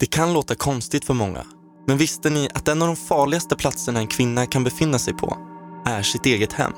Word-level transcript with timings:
Det 0.00 0.06
kan 0.06 0.32
låta 0.32 0.54
konstigt 0.54 1.04
för 1.04 1.14
många, 1.14 1.44
men 1.86 1.98
visste 1.98 2.30
ni 2.30 2.48
att 2.54 2.68
en 2.68 2.82
av 2.82 2.88
de 2.88 2.96
farligaste 2.96 3.56
platserna 3.56 4.00
en 4.00 4.06
kvinna 4.06 4.46
kan 4.46 4.64
befinna 4.64 4.98
sig 4.98 5.14
på 5.14 5.36
är 5.86 6.02
sitt 6.02 6.26
eget 6.26 6.52
hem? 6.52 6.72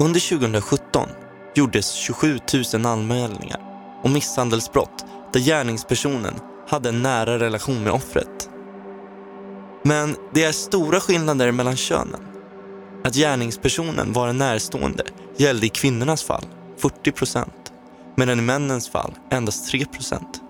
Under 0.00 0.38
2017 0.38 1.08
gjordes 1.54 1.92
27 1.92 2.38
000 2.74 2.86
anmälningar 2.86 3.60
om 4.04 4.12
misshandelsbrott 4.12 5.04
där 5.32 5.40
gärningspersonen 5.40 6.34
hade 6.68 6.88
en 6.88 7.02
nära 7.02 7.38
relation 7.38 7.82
med 7.82 7.92
offret. 7.92 8.50
Men 9.82 10.16
det 10.34 10.44
är 10.44 10.52
stora 10.52 11.00
skillnader 11.00 11.52
mellan 11.52 11.76
könen. 11.76 12.20
Att 13.04 13.14
gärningspersonen 13.14 14.12
var 14.12 14.28
en 14.28 14.38
närstående 14.38 15.04
gällde 15.36 15.66
i 15.66 15.68
kvinnornas 15.68 16.22
fall 16.22 16.44
40 16.78 17.12
procent, 17.12 17.72
medan 18.16 18.38
i 18.38 18.42
männens 18.42 18.88
fall 18.88 19.14
endast 19.30 19.70
3 19.70 19.84
procent. 19.84 20.42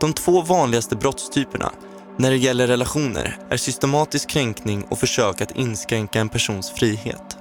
De 0.00 0.12
två 0.12 0.42
vanligaste 0.42 0.96
brottstyperna 0.96 1.72
när 2.18 2.30
det 2.30 2.36
gäller 2.36 2.66
relationer 2.66 3.38
är 3.50 3.56
systematisk 3.56 4.30
kränkning 4.30 4.84
och 4.90 4.98
försök 4.98 5.40
att 5.40 5.56
inskränka 5.56 6.20
en 6.20 6.28
persons 6.28 6.70
frihet. 6.70 7.38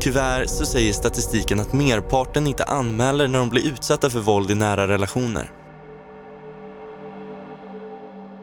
Tyvärr 0.00 0.46
så 0.46 0.66
säger 0.66 0.92
statistiken 0.92 1.60
att 1.60 1.72
merparten 1.72 2.46
inte 2.46 2.64
anmäler 2.64 3.28
när 3.28 3.38
de 3.38 3.48
blir 3.48 3.66
utsatta 3.66 4.10
för 4.10 4.20
våld 4.20 4.50
i 4.50 4.54
nära 4.54 4.88
relationer. 4.88 5.50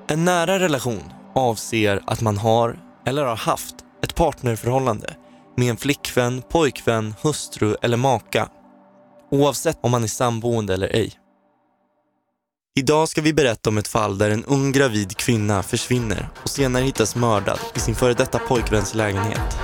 En 0.07 0.25
nära 0.25 0.59
relation 0.59 1.03
avser 1.35 2.01
att 2.05 2.21
man 2.21 2.37
har, 2.37 2.79
eller 3.05 3.23
har 3.23 3.35
haft, 3.35 3.75
ett 4.03 4.15
partnerförhållande 4.15 5.15
med 5.57 5.69
en 5.69 5.77
flickvän, 5.77 6.41
pojkvän, 6.49 7.15
hustru 7.21 7.75
eller 7.81 7.97
maka. 7.97 8.49
Oavsett 9.33 9.77
om 9.81 9.91
man 9.91 10.03
är 10.03 10.07
samboende 10.07 10.73
eller 10.73 10.87
ej. 10.87 11.11
Idag 12.75 13.09
ska 13.09 13.21
vi 13.21 13.33
berätta 13.33 13.69
om 13.69 13.77
ett 13.77 13.87
fall 13.87 14.17
där 14.17 14.29
en 14.29 14.45
ung 14.45 14.71
gravid 14.71 15.17
kvinna 15.17 15.63
försvinner 15.63 16.29
och 16.43 16.49
senare 16.49 16.83
hittas 16.83 17.15
mördad 17.15 17.59
i 17.75 17.79
sin 17.79 17.95
före 17.95 18.13
detta 18.13 18.39
pojkväns 18.39 18.95
lägenhet. 18.95 19.57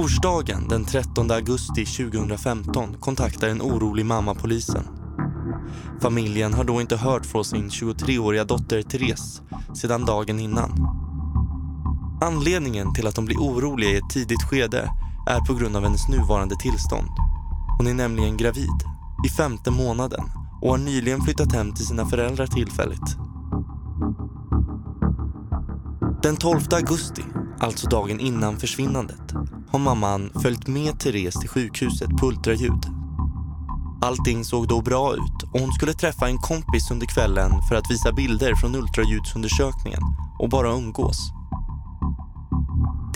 Torsdagen 0.00 0.68
den 0.68 0.84
13 0.84 1.30
augusti 1.30 1.86
2015 1.86 2.96
kontaktar 3.00 3.48
en 3.48 3.62
orolig 3.62 4.06
mamma 4.06 4.34
polisen. 4.34 4.84
Familjen 6.02 6.54
har 6.54 6.64
då 6.64 6.80
inte 6.80 6.96
hört 6.96 7.26
från 7.26 7.44
sin 7.44 7.68
23-åriga 7.68 8.44
dotter 8.44 8.82
Therese 8.82 9.42
sedan 9.74 10.04
dagen 10.04 10.40
innan. 10.40 10.70
Anledningen 12.20 12.94
till 12.94 13.06
att 13.06 13.14
de 13.14 13.24
blir 13.24 13.36
oroliga 13.36 13.90
i 13.90 13.96
ett 13.96 14.10
tidigt 14.10 14.42
skede 14.42 14.90
är 15.28 15.40
på 15.40 15.54
grund 15.54 15.76
av 15.76 15.82
hennes 15.82 16.08
nuvarande 16.08 16.56
tillstånd. 16.56 17.08
Hon 17.78 17.86
är 17.86 17.94
nämligen 17.94 18.36
gravid, 18.36 18.80
i 19.26 19.28
femte 19.28 19.70
månaden 19.70 20.24
och 20.62 20.70
har 20.70 20.78
nyligen 20.78 21.20
flyttat 21.20 21.52
hem 21.52 21.74
till 21.74 21.86
sina 21.86 22.06
föräldrar 22.06 22.46
tillfälligt. 22.46 23.16
Den 26.22 26.36
12 26.36 26.60
augusti, 26.72 27.22
alltså 27.58 27.88
dagen 27.88 28.20
innan 28.20 28.56
försvinnandet, 28.56 29.34
har 29.72 29.78
mamman 29.78 30.30
följt 30.42 30.66
med 30.66 31.00
Therese 31.00 31.40
till 31.40 31.48
sjukhuset 31.48 32.16
på 32.16 32.26
ultraljud. 32.26 32.86
Allting 34.02 34.44
såg 34.44 34.68
då 34.68 34.82
bra 34.82 35.14
ut 35.14 35.42
och 35.52 35.60
hon 35.60 35.72
skulle 35.72 35.92
träffa 35.92 36.26
en 36.26 36.38
kompis 36.38 36.90
under 36.90 37.06
kvällen 37.06 37.50
för 37.68 37.74
att 37.74 37.90
visa 37.90 38.12
bilder 38.12 38.54
från 38.54 38.74
ultraljudsundersökningen 38.74 40.00
och 40.38 40.48
bara 40.48 40.72
umgås. 40.72 41.32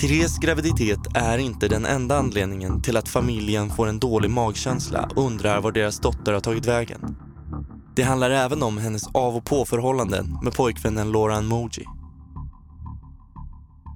Therese 0.01 0.39
graviditet 0.39 1.01
är 1.15 1.39
inte 1.39 1.69
den 1.69 1.87
enda 1.87 2.19
anledningen 2.19 2.83
till 2.83 2.97
att 2.97 3.09
familjen 3.09 3.71
får 3.71 3.87
en 3.87 3.99
dålig 3.99 4.31
magkänsla 4.31 5.09
och 5.17 5.27
undrar 5.27 5.61
var 5.61 5.73
deras 5.73 6.01
dotter 6.01 6.33
har 6.33 6.41
tagit 6.41 6.67
vägen. 6.67 7.17
Det 7.97 8.03
handlar 8.03 8.31
även 8.31 8.63
om 8.63 8.79
hennes 8.79 9.07
av 9.07 9.37
och 9.37 9.45
påförhållanden 9.45 10.39
med 10.43 10.55
pojkvännen 10.55 11.13
Lauren 11.13 11.47
Moji. 11.47 11.85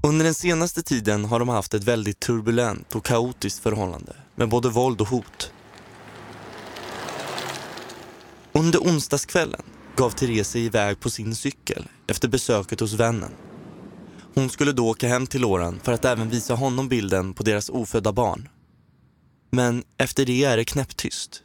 Under 0.02 0.24
den 0.24 0.34
senaste 0.34 0.82
tiden 0.82 1.24
har 1.24 1.38
de 1.38 1.48
haft 1.48 1.74
ett 1.74 1.84
väldigt 1.84 2.20
turbulent 2.20 2.94
och 2.94 3.04
kaotiskt 3.04 3.58
förhållande 3.58 4.16
med 4.34 4.48
både 4.48 4.68
våld 4.68 5.00
och 5.00 5.08
hot. 5.08 5.52
Under 8.52 8.78
onsdagskvällen 8.78 9.62
gav 9.96 10.10
Therese 10.10 10.48
sig 10.48 10.64
iväg 10.64 11.00
på 11.00 11.10
sin 11.10 11.34
cykel 11.34 11.88
efter 12.06 12.28
besöket 12.28 12.80
hos 12.80 12.92
vännen. 12.92 13.30
Hon 14.34 14.50
skulle 14.50 14.72
då 14.72 14.88
åka 14.88 15.08
hem 15.08 15.26
till 15.26 15.40
Loran 15.40 15.80
för 15.82 15.92
att 15.92 16.04
även 16.04 16.28
visa 16.28 16.54
honom 16.54 16.88
bilden 16.88 17.34
på 17.34 17.42
deras 17.42 17.68
ofödda 17.68 18.12
barn. 18.12 18.48
Men 19.50 19.84
efter 19.96 20.26
det 20.26 20.44
är 20.44 20.56
det 20.56 20.64
knäpptyst. 20.64 21.42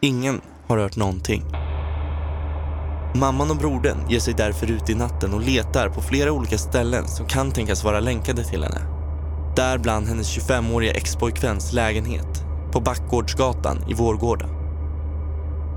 Ingen 0.00 0.40
har 0.66 0.78
hört 0.78 0.96
någonting. 0.96 1.44
Mamman 3.14 3.50
och 3.50 3.56
brodern 3.56 4.08
ger 4.08 4.20
sig 4.20 4.34
därför 4.34 4.70
ut 4.70 4.90
i 4.90 4.94
natten 4.94 5.34
och 5.34 5.40
letar 5.40 5.88
på 5.88 6.02
flera 6.02 6.32
olika 6.32 6.58
ställen 6.58 7.08
som 7.08 7.26
kan 7.26 7.50
tänkas 7.50 7.84
vara 7.84 8.00
länkade 8.00 8.44
till 8.44 8.62
henne. 8.62 8.80
Däribland 9.56 10.08
hennes 10.08 10.38
25-åriga 10.38 10.92
expojkväns 10.92 11.72
lägenhet 11.72 12.44
på 12.72 12.80
Backgårdsgatan 12.80 13.84
i 13.88 13.94
Vårgårda. 13.94 14.46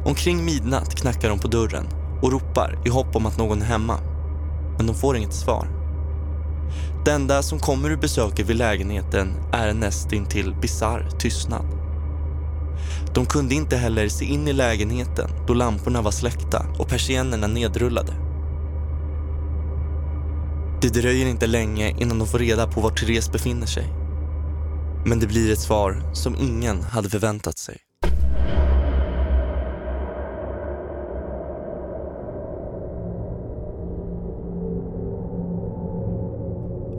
Omkring 0.06 0.46
midnatt 0.46 0.96
knackar 0.96 1.30
de 1.30 1.40
på 1.40 1.48
dörren 1.48 1.86
och 2.22 2.32
ropar 2.32 2.80
i 2.86 2.90
hopp 2.90 3.16
om 3.16 3.26
att 3.26 3.38
någon 3.38 3.62
är 3.62 3.66
hemma. 3.66 4.00
Men 4.78 4.88
de 4.88 4.96
får 4.96 5.18
inget 5.18 5.34
svar. 5.34 5.68
Det 7.06 7.12
enda 7.12 7.44
som 7.44 7.60
kommer 7.60 7.90
ur 7.90 7.98
besöket 7.98 8.50
vid 8.50 8.56
lägenheten 8.56 9.34
är 9.54 9.68
en 9.68 9.80
nästintill 9.80 10.56
bisarr 10.62 11.10
tystnad. 11.20 11.75
De 13.16 13.26
kunde 13.26 13.56
inte 13.56 13.78
heller 13.78 14.10
se 14.10 14.26
in 14.26 14.48
i 14.48 14.54
lägenheten 14.54 15.30
då 15.48 15.54
lamporna 15.54 16.02
var 16.02 16.12
släckta 16.12 16.66
och 16.80 16.88
persiennerna 16.88 17.48
nedrullade. 17.48 18.14
Det 20.82 20.90
dröjer 20.90 21.26
inte 21.26 21.48
länge 21.48 21.96
innan 22.00 22.20
de 22.20 22.28
får 22.28 22.40
reda 22.40 22.68
på 22.68 22.82
var 22.82 22.90
Therese 22.90 23.32
befinner 23.32 23.68
sig. 23.68 23.88
Men 25.06 25.20
det 25.20 25.28
blir 25.28 25.54
ett 25.54 25.60
svar 25.60 26.02
som 26.14 26.36
ingen 26.36 26.82
hade 26.82 27.10
förväntat 27.10 27.58
sig. 27.58 27.78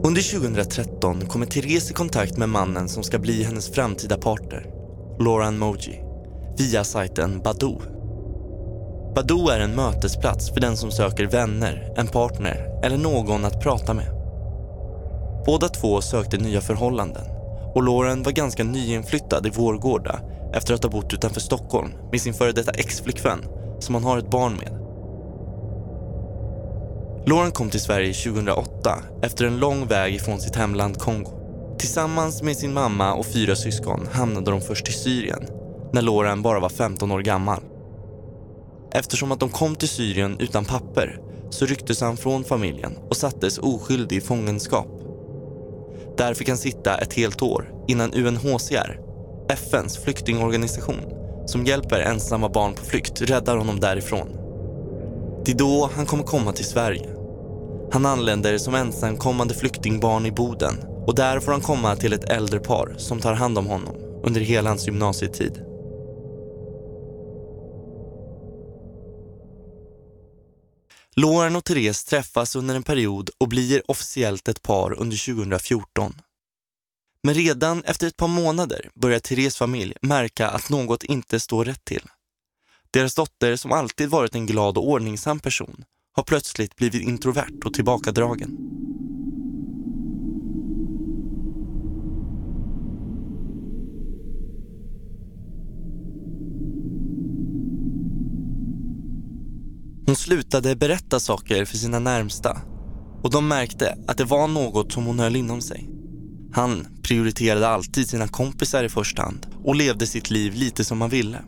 Under 0.05 0.41
2013 0.41 1.27
kommer 1.27 1.47
Therese 1.47 1.91
i 1.91 1.95
kontakt 1.95 2.37
med 2.37 2.49
mannen 2.49 2.89
som 2.89 3.03
ska 3.03 3.19
bli 3.19 3.43
hennes 3.43 3.71
framtida 3.73 4.19
partner, 4.19 4.67
Lauren 5.21 5.59
Moji, 5.59 6.06
via 6.59 6.85
sajten 6.85 7.41
Badoo. 7.41 7.83
Badoo 9.15 9.49
är 9.49 9.61
en 9.61 9.75
mötesplats 9.75 10.51
för 10.51 10.61
den 10.61 10.77
som 10.77 10.91
söker 10.91 11.27
vänner, 11.27 11.93
en 11.97 12.07
partner 12.07 12.81
eller 12.83 12.97
någon 12.97 13.45
att 13.45 13.61
prata 13.61 13.95
med. 13.95 14.07
Båda 15.47 15.69
två 15.69 16.01
sökte 16.01 16.37
nya 16.37 16.61
förhållanden 16.61 17.25
och 17.75 17.83
Lauren 17.83 18.23
var 18.23 18.33
ganska 18.33 18.65
nyinflyttad 18.65 19.47
i 19.47 19.51
Vårgårda 19.51 20.21
efter 20.55 20.75
att 20.75 20.83
ha 20.83 20.91
bott 20.91 21.15
utanför 21.15 21.41
Stockholm 21.41 21.91
med 22.11 22.21
sin 22.21 22.35
före 22.35 22.53
detta 22.53 22.73
ex-flickvän 22.73 23.45
som 23.81 23.95
han 23.95 24.05
har 24.05 24.19
ett 24.19 24.31
barn 24.31 24.57
med. 24.57 24.73
Lauren 27.29 27.53
kom 27.53 27.71
till 27.71 27.81
Sverige 27.81 28.13
2008 28.13 28.99
efter 29.23 29.45
en 29.45 29.59
lång 29.59 29.87
väg 29.87 30.15
ifrån 30.15 30.41
sitt 30.41 30.57
hemland 30.57 30.99
Kongo. 30.99 31.31
Tillsammans 31.79 32.43
med 32.43 32.57
sin 32.57 32.73
mamma 32.73 33.15
och 33.15 33.27
fyra 33.27 33.57
syskon 33.57 34.09
hamnade 34.13 34.51
de 34.51 34.61
först 34.61 34.89
i 34.89 34.93
Syrien 34.93 35.47
när 35.97 36.03
Lauren 36.03 36.43
bara 36.43 36.61
var 36.61 36.69
15 36.69 37.13
år 37.13 37.21
gammal. 37.21 37.61
Eftersom 38.93 39.33
att 39.33 39.41
de 39.41 39.49
kom 39.49 39.75
till 39.75 39.89
Syrien 39.89 40.37
utan 40.41 40.65
papper 40.65 41.21
så 41.51 41.67
rycktes 41.67 42.01
han 42.01 42.17
från 42.17 42.45
familjen 42.45 42.93
och 43.09 43.17
sattes 43.17 43.59
oskyldig 43.59 44.17
i 44.17 44.21
fångenskap. 44.21 44.89
Där 46.17 46.35
fick 46.35 46.49
han 46.49 46.59
sitta 46.59 46.99
ett 46.99 47.13
helt 47.13 47.43
år 47.43 47.73
innan 47.89 48.15
UNHCR, 48.15 49.01
FNs 49.49 49.99
flyktingorganisation 49.99 51.01
som 51.47 51.65
hjälper 51.65 52.01
ensamma 52.01 52.49
barn 52.49 52.75
på 52.75 52.85
flykt, 52.85 53.21
räddar 53.21 53.57
honom 53.57 53.81
därifrån. 53.81 54.29
Det 55.45 55.53
är 55.53 55.57
då 55.57 55.91
han 55.95 56.07
kommer 56.07 56.25
komma 56.25 56.53
till 56.53 56.65
Sverige. 56.65 57.09
Han 57.93 58.07
anländer 58.07 58.59
som 58.59 58.75
ensamkommande 58.75 59.55
flyktingbarn 59.55 60.27
i 60.27 60.33
Boden 60.33 60.75
och 61.07 61.15
där 61.15 61.41
får 61.41 61.53
han 61.53 61.61
komma 61.61 61.97
till 61.97 62.13
ett 62.13 62.31
äldre 62.31 62.61
par 62.61 62.95
som 62.97 63.21
tar 63.21 63.35
hand 63.35 63.59
om 63.59 63.67
honom 63.67 63.95
under 64.25 64.41
hela 64.41 64.71
hans 64.71 64.87
gymnasietid. 64.87 65.66
Lauren 71.21 71.57
och 71.57 71.65
Therese 71.65 72.05
träffas 72.05 72.57
under 72.57 72.75
en 72.75 72.83
period 72.83 73.31
och 73.39 73.49
blir 73.49 73.91
officiellt 73.91 74.49
ett 74.49 74.63
par 74.63 75.01
under 75.01 75.35
2014. 75.35 76.15
Men 77.23 77.35
redan 77.35 77.83
efter 77.85 78.07
ett 78.07 78.17
par 78.17 78.29
månader 78.29 78.91
börjar 78.95 79.19
Therese 79.19 79.57
familj 79.57 79.95
märka 80.03 80.49
att 80.49 80.71
något 80.71 81.05
inte 81.05 81.41
står 81.41 81.65
rätt 81.65 81.85
till. 81.85 82.03
Deras 82.91 83.15
dotter, 83.15 83.57
som 83.57 83.73
alltid 83.73 84.09
varit 84.09 84.35
en 84.35 84.47
glad 84.47 84.79
och 84.79 84.89
ordningsam 84.89 85.41
person, 85.41 85.85
har 86.13 86.23
plötsligt 86.23 86.77
blivit 86.77 87.03
introvert 87.03 87.65
och 87.65 87.75
tillbakadragen. 87.75 88.57
Hon 100.07 100.17
slutade 100.17 100.77
berätta 100.77 101.21
saker 101.21 101.65
för 101.65 101.77
sina 101.77 101.99
närmsta 101.99 102.61
och 103.23 103.31
de 103.31 103.49
märkte 103.49 103.99
att 104.07 104.19
det 104.19 104.25
var 104.25 104.49
något 104.49 104.93
som 104.93 105.07
hon 105.07 105.19
höll 105.19 105.37
inom 105.37 105.61
sig. 105.61 105.91
Han 106.53 106.87
prioriterade 107.03 107.69
alltid 107.69 108.09
sina 108.09 108.29
kompisar 108.29 108.85
i 108.85 108.89
första 108.89 109.23
hand 109.23 109.47
och 109.65 109.75
levde 109.75 110.07
sitt 110.07 110.31
liv 110.31 110.55
lite 110.55 110.85
som 110.85 111.01
han 111.01 111.11
ville. 111.11 111.39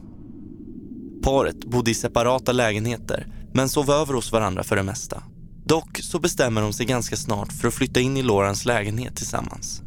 Paret 1.22 1.64
bodde 1.64 1.90
i 1.90 1.94
separata 1.94 2.52
lägenheter 2.52 3.26
men 3.54 3.68
sov 3.68 3.90
över 3.90 4.14
hos 4.14 4.32
varandra 4.32 4.64
för 4.64 4.76
det 4.76 4.82
mesta. 4.82 5.22
Dock 5.64 5.98
så 6.02 6.18
bestämmer 6.18 6.62
de 6.62 6.72
sig 6.72 6.86
ganska 6.86 7.16
snart 7.16 7.52
för 7.52 7.68
att 7.68 7.74
flytta 7.74 8.00
in 8.00 8.16
i 8.16 8.22
Lorans 8.22 8.64
lägenhet 8.64 9.16
tillsammans. 9.16 9.82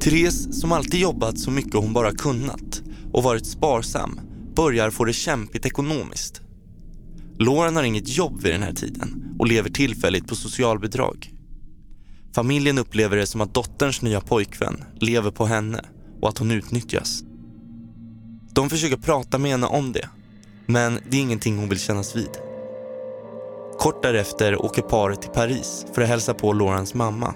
Therese, 0.00 0.60
som 0.60 0.72
alltid 0.72 1.00
jobbat 1.00 1.38
så 1.38 1.50
mycket 1.50 1.74
hon 1.74 1.92
bara 1.92 2.12
kunnat 2.12 2.82
och 3.12 3.22
varit 3.22 3.46
sparsam, 3.46 4.20
börjar 4.56 4.90
få 4.90 5.04
det 5.04 5.12
kämpigt 5.12 5.66
ekonomiskt. 5.66 6.40
Lauren 7.38 7.76
har 7.76 7.82
inget 7.82 8.16
jobb 8.16 8.42
vid 8.42 8.52
den 8.54 8.62
här 8.62 8.72
tiden 8.72 9.34
och 9.38 9.46
lever 9.46 9.70
tillfälligt 9.70 10.28
på 10.28 10.34
socialbidrag. 10.34 11.30
Familjen 12.34 12.78
upplever 12.78 13.16
det 13.16 13.26
som 13.26 13.40
att 13.40 13.54
dotterns 13.54 14.02
nya 14.02 14.20
pojkvän 14.20 14.84
lever 15.00 15.30
på 15.30 15.46
henne 15.46 15.84
och 16.20 16.28
att 16.28 16.38
hon 16.38 16.50
utnyttjas. 16.50 17.22
De 18.52 18.70
försöker 18.70 18.96
prata 18.96 19.38
med 19.38 19.50
henne 19.50 19.66
om 19.66 19.92
det, 19.92 20.08
men 20.66 20.98
det 21.10 21.16
är 21.16 21.20
ingenting 21.20 21.58
hon 21.58 21.68
vill 21.68 21.80
kännas 21.80 22.16
vid. 22.16 22.30
Kort 23.78 24.02
därefter 24.02 24.64
åker 24.64 24.82
paret 24.82 25.22
till 25.22 25.30
Paris 25.30 25.86
för 25.94 26.02
att 26.02 26.08
hälsa 26.08 26.34
på 26.34 26.52
Laurens 26.52 26.94
mamma. 26.94 27.34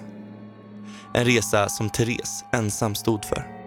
En 1.13 1.25
resa 1.25 1.69
som 1.69 1.89
Therese 1.89 2.43
ensam 2.53 2.95
stod 2.95 3.25
för. 3.25 3.60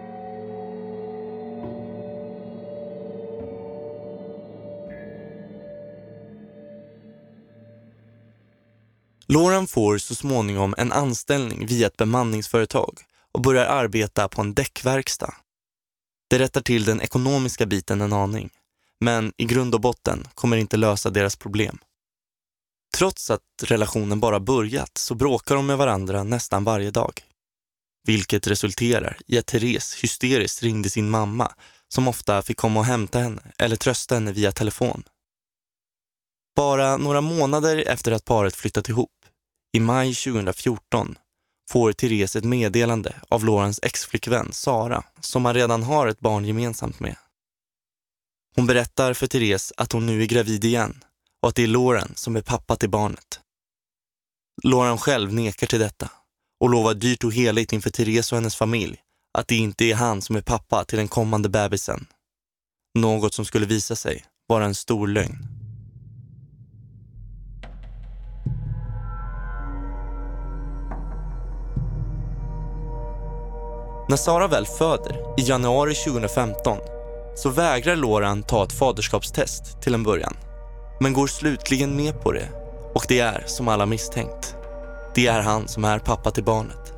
Lauren 9.27 9.67
får 9.67 9.97
så 9.97 10.15
småningom 10.15 10.75
en 10.77 10.91
anställning 10.91 11.67
via 11.67 11.87
ett 11.87 11.97
bemanningsföretag 11.97 12.99
och 13.31 13.41
börjar 13.41 13.65
arbeta 13.65 14.27
på 14.27 14.41
en 14.41 14.53
däckverkstad. 14.53 15.33
Det 16.29 16.39
rättar 16.39 16.61
till 16.61 16.85
den 16.85 17.01
ekonomiska 17.01 17.65
biten 17.65 18.01
en 18.01 18.13
aning, 18.13 18.49
men 18.99 19.33
i 19.37 19.45
grund 19.45 19.75
och 19.75 19.81
botten 19.81 20.27
kommer 20.33 20.57
det 20.57 20.61
inte 20.61 20.77
lösa 20.77 21.09
deras 21.09 21.35
problem. 21.35 21.77
Trots 22.97 23.31
att 23.31 23.41
relationen 23.63 24.19
bara 24.19 24.39
börjat 24.39 24.97
så 24.97 25.15
bråkar 25.15 25.55
de 25.55 25.65
med 25.65 25.77
varandra 25.77 26.23
nästan 26.23 26.63
varje 26.63 26.91
dag. 26.91 27.21
Vilket 28.07 28.47
resulterar 28.47 29.17
i 29.27 29.37
att 29.37 29.45
Therese 29.45 30.03
hysteriskt 30.03 30.63
ringde 30.63 30.89
sin 30.89 31.09
mamma 31.09 31.51
som 31.87 32.07
ofta 32.07 32.41
fick 32.41 32.57
komma 32.57 32.79
och 32.79 32.85
hämta 32.85 33.19
henne 33.19 33.41
eller 33.57 33.75
trösta 33.75 34.15
henne 34.15 34.31
via 34.31 34.51
telefon. 34.51 35.03
Bara 36.55 36.97
några 36.97 37.21
månader 37.21 37.83
efter 37.87 38.11
att 38.11 38.25
paret 38.25 38.55
flyttat 38.55 38.89
ihop, 38.89 39.11
i 39.77 39.79
maj 39.79 40.15
2014, 40.15 41.17
får 41.71 41.93
Therese 41.93 42.35
ett 42.35 42.43
meddelande 42.43 43.15
av 43.29 43.45
Laurens 43.45 43.79
exflickvän 43.83 44.53
Sara, 44.53 45.03
som 45.19 45.45
han 45.45 45.53
redan 45.53 45.83
har 45.83 46.07
ett 46.07 46.19
barn 46.19 46.45
gemensamt 46.45 46.99
med. 46.99 47.15
Hon 48.55 48.67
berättar 48.67 49.13
för 49.13 49.27
Therese 49.27 49.73
att 49.77 49.91
hon 49.91 50.05
nu 50.05 50.21
är 50.21 50.25
gravid 50.25 50.65
igen 50.65 51.03
och 51.41 51.49
att 51.49 51.55
det 51.55 51.63
är 51.63 51.67
Lauren 51.67 52.11
som 52.15 52.35
är 52.35 52.41
pappa 52.41 52.75
till 52.75 52.89
barnet. 52.89 53.39
Lauren 54.63 54.97
själv 54.97 55.33
nekar 55.33 55.67
till 55.67 55.79
detta 55.79 56.11
och 56.59 56.69
lovar 56.69 56.93
dyrt 56.93 57.23
och 57.23 57.33
heligt 57.33 57.73
inför 57.73 57.89
Therese 57.89 58.31
och 58.31 58.37
hennes 58.37 58.55
familj 58.55 59.01
att 59.37 59.47
det 59.47 59.55
inte 59.55 59.85
är 59.85 59.95
han 59.95 60.21
som 60.21 60.35
är 60.35 60.41
pappa 60.41 60.85
till 60.85 60.97
den 60.97 61.07
kommande 61.07 61.49
bebisen. 61.49 62.05
Något 62.99 63.33
som 63.33 63.45
skulle 63.45 63.65
visa 63.65 63.95
sig 63.95 64.25
vara 64.47 64.65
en 64.65 64.75
stor 64.75 65.07
lögn. 65.07 65.54
När 74.07 74.17
Sara 74.17 74.47
väl 74.47 74.65
föder, 74.65 75.15
i 75.37 75.41
januari 75.41 75.95
2015, 75.95 76.77
så 77.35 77.49
vägrar 77.49 77.95
Loran 77.95 78.43
ta 78.43 78.63
ett 78.63 78.73
faderskapstest 78.73 79.81
till 79.81 79.93
en 79.93 80.03
början. 80.03 80.33
Men 80.99 81.13
går 81.13 81.27
slutligen 81.27 81.95
med 81.95 82.21
på 82.21 82.31
det 82.31 82.49
och 82.93 83.05
det 83.07 83.19
är 83.19 83.43
som 83.47 83.67
alla 83.67 83.85
misstänkt. 83.85 84.55
Det 85.15 85.27
är 85.27 85.41
han 85.41 85.67
som 85.67 85.85
är 85.85 85.99
pappa 85.99 86.31
till 86.31 86.43
barnet. 86.43 86.93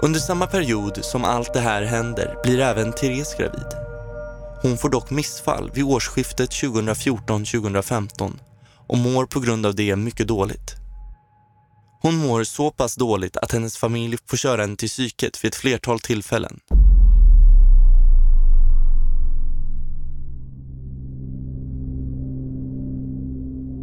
Under 0.00 0.20
samma 0.20 0.46
period 0.46 1.04
som 1.04 1.24
allt 1.24 1.54
det 1.54 1.60
här 1.60 1.82
händer 1.82 2.36
blir 2.42 2.60
även 2.60 2.92
Therese 2.92 3.34
gravid. 3.38 3.74
Hon 4.62 4.78
får 4.78 4.88
dock 4.88 5.10
missfall 5.10 5.70
vid 5.74 5.84
årsskiftet 5.84 6.50
2014-2015 6.50 8.32
och 8.86 8.98
mår 8.98 9.26
på 9.26 9.40
grund 9.40 9.66
av 9.66 9.74
det 9.74 9.96
mycket 9.96 10.28
dåligt. 10.28 10.85
Hon 12.00 12.16
mår 12.16 12.44
så 12.44 12.70
pass 12.70 12.94
dåligt 12.94 13.36
att 13.36 13.52
hennes 13.52 13.76
familj 13.76 14.16
får 14.26 14.36
köra 14.36 14.60
henne 14.60 14.76
till 14.76 14.88
psyket 14.88 15.44
vid 15.44 15.48
ett 15.48 15.56
flertal 15.56 16.00
tillfällen. 16.00 16.60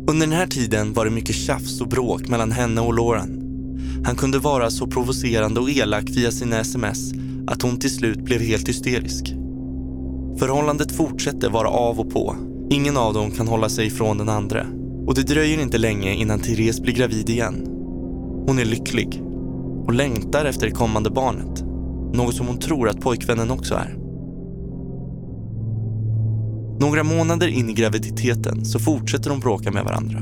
Under 0.10 0.28
den 0.28 0.38
här 0.38 0.48
tiden 0.48 0.94
var 0.94 1.06
det 1.06 1.12
mycket 1.12 1.36
tjafs 1.36 1.82
och 1.82 1.88
bråk 1.88 2.28
mellan 2.28 2.52
henne 2.52 2.82
och 2.82 2.94
Lauren. 2.94 3.40
Han 4.06 4.16
kunde 4.16 4.40
vara 4.40 4.72
så 4.72 4.88
provocerande 4.88 5.60
och 5.60 5.70
elak 5.70 6.04
via 6.10 6.32
sina 6.32 6.60
sms 6.60 7.14
att 7.48 7.62
hon 7.62 7.80
till 7.80 7.96
slut 7.96 8.20
blev 8.20 8.42
helt 8.42 8.70
hysterisk. 8.70 9.26
Förhållandet 10.40 10.92
fortsätter 10.98 11.50
vara 11.50 11.70
av 11.70 12.00
och 12.00 12.14
på. 12.14 12.36
Ingen 12.70 12.98
av 12.98 13.14
dem 13.14 13.32
kan 13.32 13.48
hålla 13.48 13.70
sig 13.70 13.88
ifrån 13.88 14.18
den 14.18 14.30
andra. 14.30 14.68
Och 15.08 15.16
det 15.16 15.24
dröjer 15.24 15.62
inte 15.62 15.78
länge 15.78 16.14
innan 16.14 16.40
Therese 16.40 16.80
blir 16.82 16.94
gravid 16.94 17.30
igen. 17.30 17.73
Hon 18.48 18.60
är 18.60 18.66
lycklig 18.66 19.24
och 19.86 19.94
längtar 19.94 20.46
efter 20.46 20.66
det 20.66 20.72
kommande 20.72 21.10
barnet. 21.10 21.64
Något 22.14 22.36
som 22.36 22.48
hon 22.48 22.60
tror 22.60 22.90
att 22.90 23.02
pojkvännen 23.02 23.52
också 23.52 23.76
är. 23.76 23.98
Några 26.80 27.04
månader 27.04 27.48
in 27.48 27.70
i 27.70 27.74
graviditeten 27.74 28.66
så 28.66 28.80
fortsätter 28.80 29.30
de 29.30 29.40
bråka 29.40 29.72
med 29.72 29.84
varandra. 29.84 30.20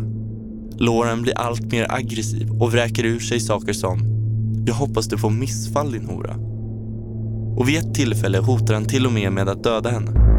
Lauren 0.77 1.21
blir 1.21 1.37
allt 1.37 1.71
mer 1.71 1.87
aggressiv 1.89 2.51
och 2.51 2.71
vräker 2.71 3.05
ur 3.05 3.19
sig 3.19 3.39
saker 3.39 3.73
som 3.73 3.99
“Jag 4.65 4.73
hoppas 4.73 5.07
du 5.07 5.17
får 5.17 5.29
missfall 5.29 5.91
din 5.91 6.05
hora” 6.05 6.35
och 7.57 7.69
vid 7.69 7.77
ett 7.77 7.93
tillfälle 7.93 8.37
hotar 8.37 8.73
han 8.73 8.85
till 8.85 9.05
och 9.05 9.11
med 9.11 9.31
med 9.31 9.49
att 9.49 9.63
döda 9.63 9.89
henne. 9.89 10.30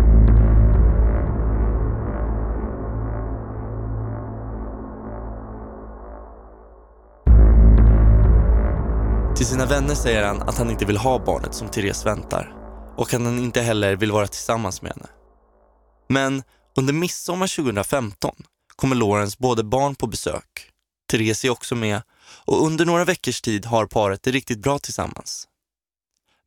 Till 9.43 9.49
sina 9.49 9.67
vänner 9.67 9.95
säger 9.95 10.23
han 10.25 10.43
att 10.43 10.59
han 10.59 10.71
inte 10.71 10.85
vill 10.85 10.97
ha 10.97 11.25
barnet 11.25 11.55
som 11.55 11.69
Therese 11.69 12.07
väntar 12.07 12.55
och 12.97 13.15
att 13.15 13.23
han 13.23 13.39
inte 13.39 13.61
heller 13.61 13.97
vill 13.97 14.13
vara 14.13 14.27
tillsammans 14.27 14.83
med 14.83 14.93
henne. 14.93 15.09
Men 16.09 16.43
under 16.77 16.93
midsommar 16.93 17.57
2015 17.57 18.35
kommer 18.77 18.97
Lawrence 18.97 19.37
både 19.41 19.65
barn 19.65 19.95
på 19.95 20.07
besök, 20.07 20.71
Therese 21.11 21.45
är 21.45 21.51
också 21.51 21.75
med 21.75 22.03
och 22.45 22.67
under 22.67 22.85
några 22.85 23.05
veckors 23.05 23.41
tid 23.41 23.67
har 23.67 23.87
paret 23.87 24.23
det 24.23 24.31
riktigt 24.31 24.63
bra 24.63 24.79
tillsammans. 24.79 25.49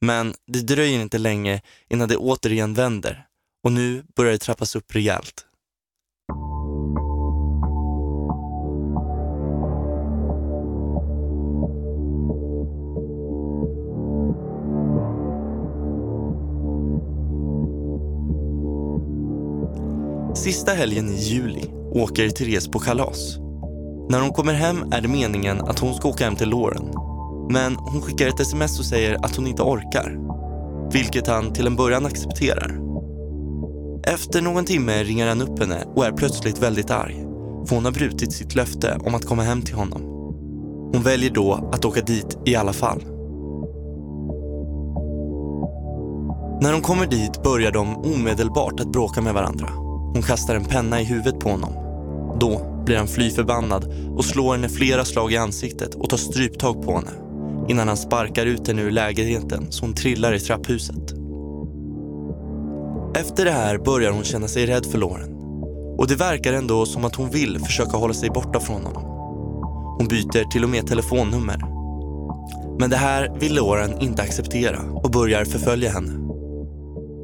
Men 0.02 0.34
det 0.48 0.62
dröjer 0.62 1.00
inte 1.00 1.18
länge 1.18 1.62
innan 1.90 2.08
det 2.08 2.18
återigen 2.18 2.74
vänder 2.74 3.26
och 3.64 3.72
nu 3.72 4.06
börjar 4.16 4.32
det 4.32 4.38
trappas 4.38 4.76
upp 4.76 4.96
rejält. 4.96 5.46
Sista 20.46 20.72
helgen 20.72 21.10
i 21.10 21.16
juli 21.16 21.66
åker 21.92 22.30
Therese 22.30 22.68
på 22.68 22.80
kalas. 22.80 23.38
När 24.10 24.22
hon 24.22 24.32
kommer 24.32 24.54
hem 24.54 24.92
är 24.92 25.02
det 25.02 25.08
meningen 25.08 25.62
att 25.62 25.80
hon 25.80 25.94
ska 25.94 26.10
åka 26.10 26.26
hem 26.26 26.36
till 26.36 26.50
Lauren. 26.50 26.92
Men 27.50 27.76
hon 27.76 28.02
skickar 28.02 28.28
ett 28.28 28.40
sms 28.40 28.80
och 28.80 28.86
säger 28.86 29.26
att 29.26 29.36
hon 29.36 29.48
inte 29.48 29.62
orkar. 29.62 30.18
Vilket 30.92 31.28
han 31.28 31.54
till 31.54 31.68
en 31.68 31.76
början 31.76 32.06
accepterar. 32.06 32.80
Efter 34.04 34.42
någon 34.42 34.66
timme 34.66 35.04
ringer 35.04 35.28
han 35.28 35.42
upp 35.42 35.60
henne 35.60 35.84
och 35.96 36.06
är 36.06 36.12
plötsligt 36.12 36.64
väldigt 36.64 36.92
arg. 36.92 37.26
För 37.68 37.76
hon 37.76 37.86
har 37.86 37.92
brutit 37.92 38.34
sitt 38.34 38.56
löfte 38.56 38.98
om 39.06 39.16
att 39.16 39.26
komma 39.26 39.44
hem 39.44 39.62
till 39.62 39.76
honom. 39.76 40.02
Hon 40.94 41.04
väljer 41.04 41.30
då 41.30 41.70
att 41.74 41.86
åka 41.86 42.02
dit 42.02 42.38
i 42.46 42.56
alla 42.56 42.74
fall. 42.74 43.04
När 46.62 46.72
de 46.72 46.82
kommer 46.82 47.06
dit 47.06 47.44
börjar 47.44 47.72
de 47.72 47.98
omedelbart 47.98 48.80
att 48.80 48.92
bråka 48.92 49.22
med 49.22 49.34
varandra. 49.34 49.85
Hon 50.16 50.24
kastar 50.24 50.56
en 50.56 50.66
penna 50.66 51.02
i 51.02 51.04
huvudet 51.04 51.40
på 51.40 51.50
honom. 51.50 51.74
Då 52.40 52.82
blir 52.86 52.98
han 52.98 53.08
fly 53.08 53.30
förbannad 53.30 53.94
och 54.18 54.26
slår 54.26 54.56
henne 54.56 54.70
flera 54.70 55.06
slag 55.06 55.34
i 55.34 55.38
ansiktet 55.38 55.96
och 55.96 56.10
tar 56.10 56.18
stryptag 56.18 56.84
på 56.86 56.96
henne 56.96 57.12
innan 57.70 57.88
han 57.88 57.98
sparkar 57.98 58.46
ut 58.46 58.68
henne 58.68 58.82
ur 58.82 58.92
lägenheten 58.92 59.66
så 59.70 59.86
hon 59.86 59.94
trillar 59.94 60.34
i 60.34 60.40
trapphuset. 60.40 61.14
Efter 63.16 63.46
det 63.46 63.52
här 63.52 63.78
börjar 63.78 64.12
hon 64.12 64.24
känna 64.24 64.48
sig 64.48 64.66
rädd 64.66 64.86
för 64.86 64.98
Lauren 64.98 65.36
och 65.98 66.08
det 66.08 66.16
verkar 66.16 66.54
ändå 66.54 66.86
som 66.86 67.06
att 67.06 67.16
hon 67.16 67.30
vill 67.30 67.60
försöka 67.60 67.98
hålla 67.98 68.14
sig 68.14 68.30
borta 68.30 68.60
från 68.60 68.84
honom. 68.84 69.04
Hon 69.98 70.08
byter 70.08 70.52
till 70.52 70.64
och 70.64 70.70
med 70.70 70.88
telefonnummer. 70.88 71.60
Men 72.80 72.90
det 72.90 72.98
här 72.98 73.38
vill 73.40 73.56
Lauren 73.56 74.02
inte 74.02 74.22
acceptera 74.22 74.82
och 74.82 75.12
börjar 75.12 75.46
förfölja 75.46 75.92
henne. 75.92 76.25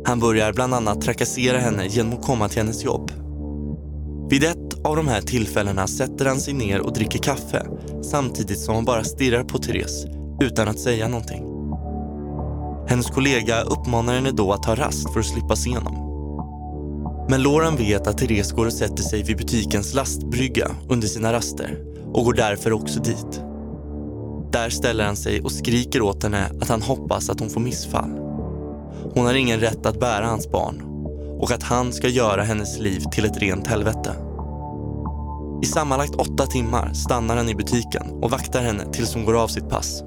Han 0.06 0.20
börjar 0.20 0.54
bland 0.54 0.74
annat 0.74 1.02
trakassera 1.02 1.58
henne 1.58 1.88
genom 1.88 2.14
att 2.14 2.26
komma 2.26 2.50
till 2.50 2.58
hennes 2.58 2.84
jobb. 2.84 3.12
Vid 4.30 4.44
ett 4.44 4.86
av 4.86 4.96
de 4.96 5.08
här 5.08 5.22
tillfällena 5.22 5.88
sätter 5.88 6.26
han 6.26 6.40
sig 6.40 6.54
ner 6.54 6.80
och 6.80 6.94
dricker 6.94 7.20
kaffe 7.20 7.66
samtidigt 8.04 8.60
som 8.60 8.76
han 8.76 8.86
bara 8.86 9.04
stirrar 9.04 9.44
på 9.44 9.58
Therese 9.58 10.06
utan 10.42 10.68
att 10.68 10.80
säga 10.80 11.08
någonting. 11.08 11.44
Hennes 12.88 13.10
kollega 13.10 13.62
uppmanar 13.62 14.16
henne 14.16 14.32
då 14.32 14.54
att 14.54 14.64
ta 14.64 14.76
rast 14.76 15.14
för 15.14 15.20
att 15.20 15.26
slippa 15.26 15.56
se 15.56 15.70
honom. 15.78 16.12
Men 17.30 17.44
Lauren 17.44 17.76
vet 17.76 18.08
att 18.08 18.18
Therese 18.18 18.52
går 18.52 18.66
och 18.66 18.74
sätter 18.74 19.04
sig 19.04 19.24
vid 19.24 19.38
butikens 19.38 19.94
lastbrygga 19.94 20.72
under 20.90 21.08
sina 21.08 21.34
raster 21.34 21.78
och 22.14 22.26
går 22.26 22.34
därför 22.34 22.74
också 22.74 23.00
dit. 23.00 23.42
Där 24.52 24.70
ställer 24.70 25.06
han 25.06 25.16
sig 25.16 25.42
och 25.42 25.52
skriker 25.52 26.02
åt 26.02 26.24
henne 26.24 26.52
att 26.62 26.70
han 26.70 26.82
hoppas 26.82 27.30
att 27.30 27.40
hon 27.40 27.50
får 27.50 27.62
missfall. 27.62 28.31
Hon 29.14 29.26
har 29.26 29.34
ingen 29.34 29.60
rätt 29.60 29.86
att 29.86 30.00
bära 30.00 30.26
hans 30.26 30.52
barn 30.52 30.82
och 31.40 31.52
att 31.52 31.64
han 31.64 31.94
ska 31.94 32.08
göra 32.08 32.44
hennes 32.44 32.80
liv 32.80 33.00
till 33.12 33.26
ett 33.26 33.38
rent 33.38 33.68
helvete. 33.68 34.16
I 35.64 35.66
sammanlagt 35.66 36.16
åtta 36.16 36.46
timmar 36.46 36.94
stannar 36.94 37.38
han 37.38 37.50
i 37.50 37.56
butiken 37.56 38.12
och 38.12 38.32
vaktar 38.32 38.62
henne 38.62 38.92
tills 38.92 39.14
hon 39.14 39.26
går 39.26 39.44
av 39.44 39.48
sitt 39.48 39.70
pass. 39.70 40.04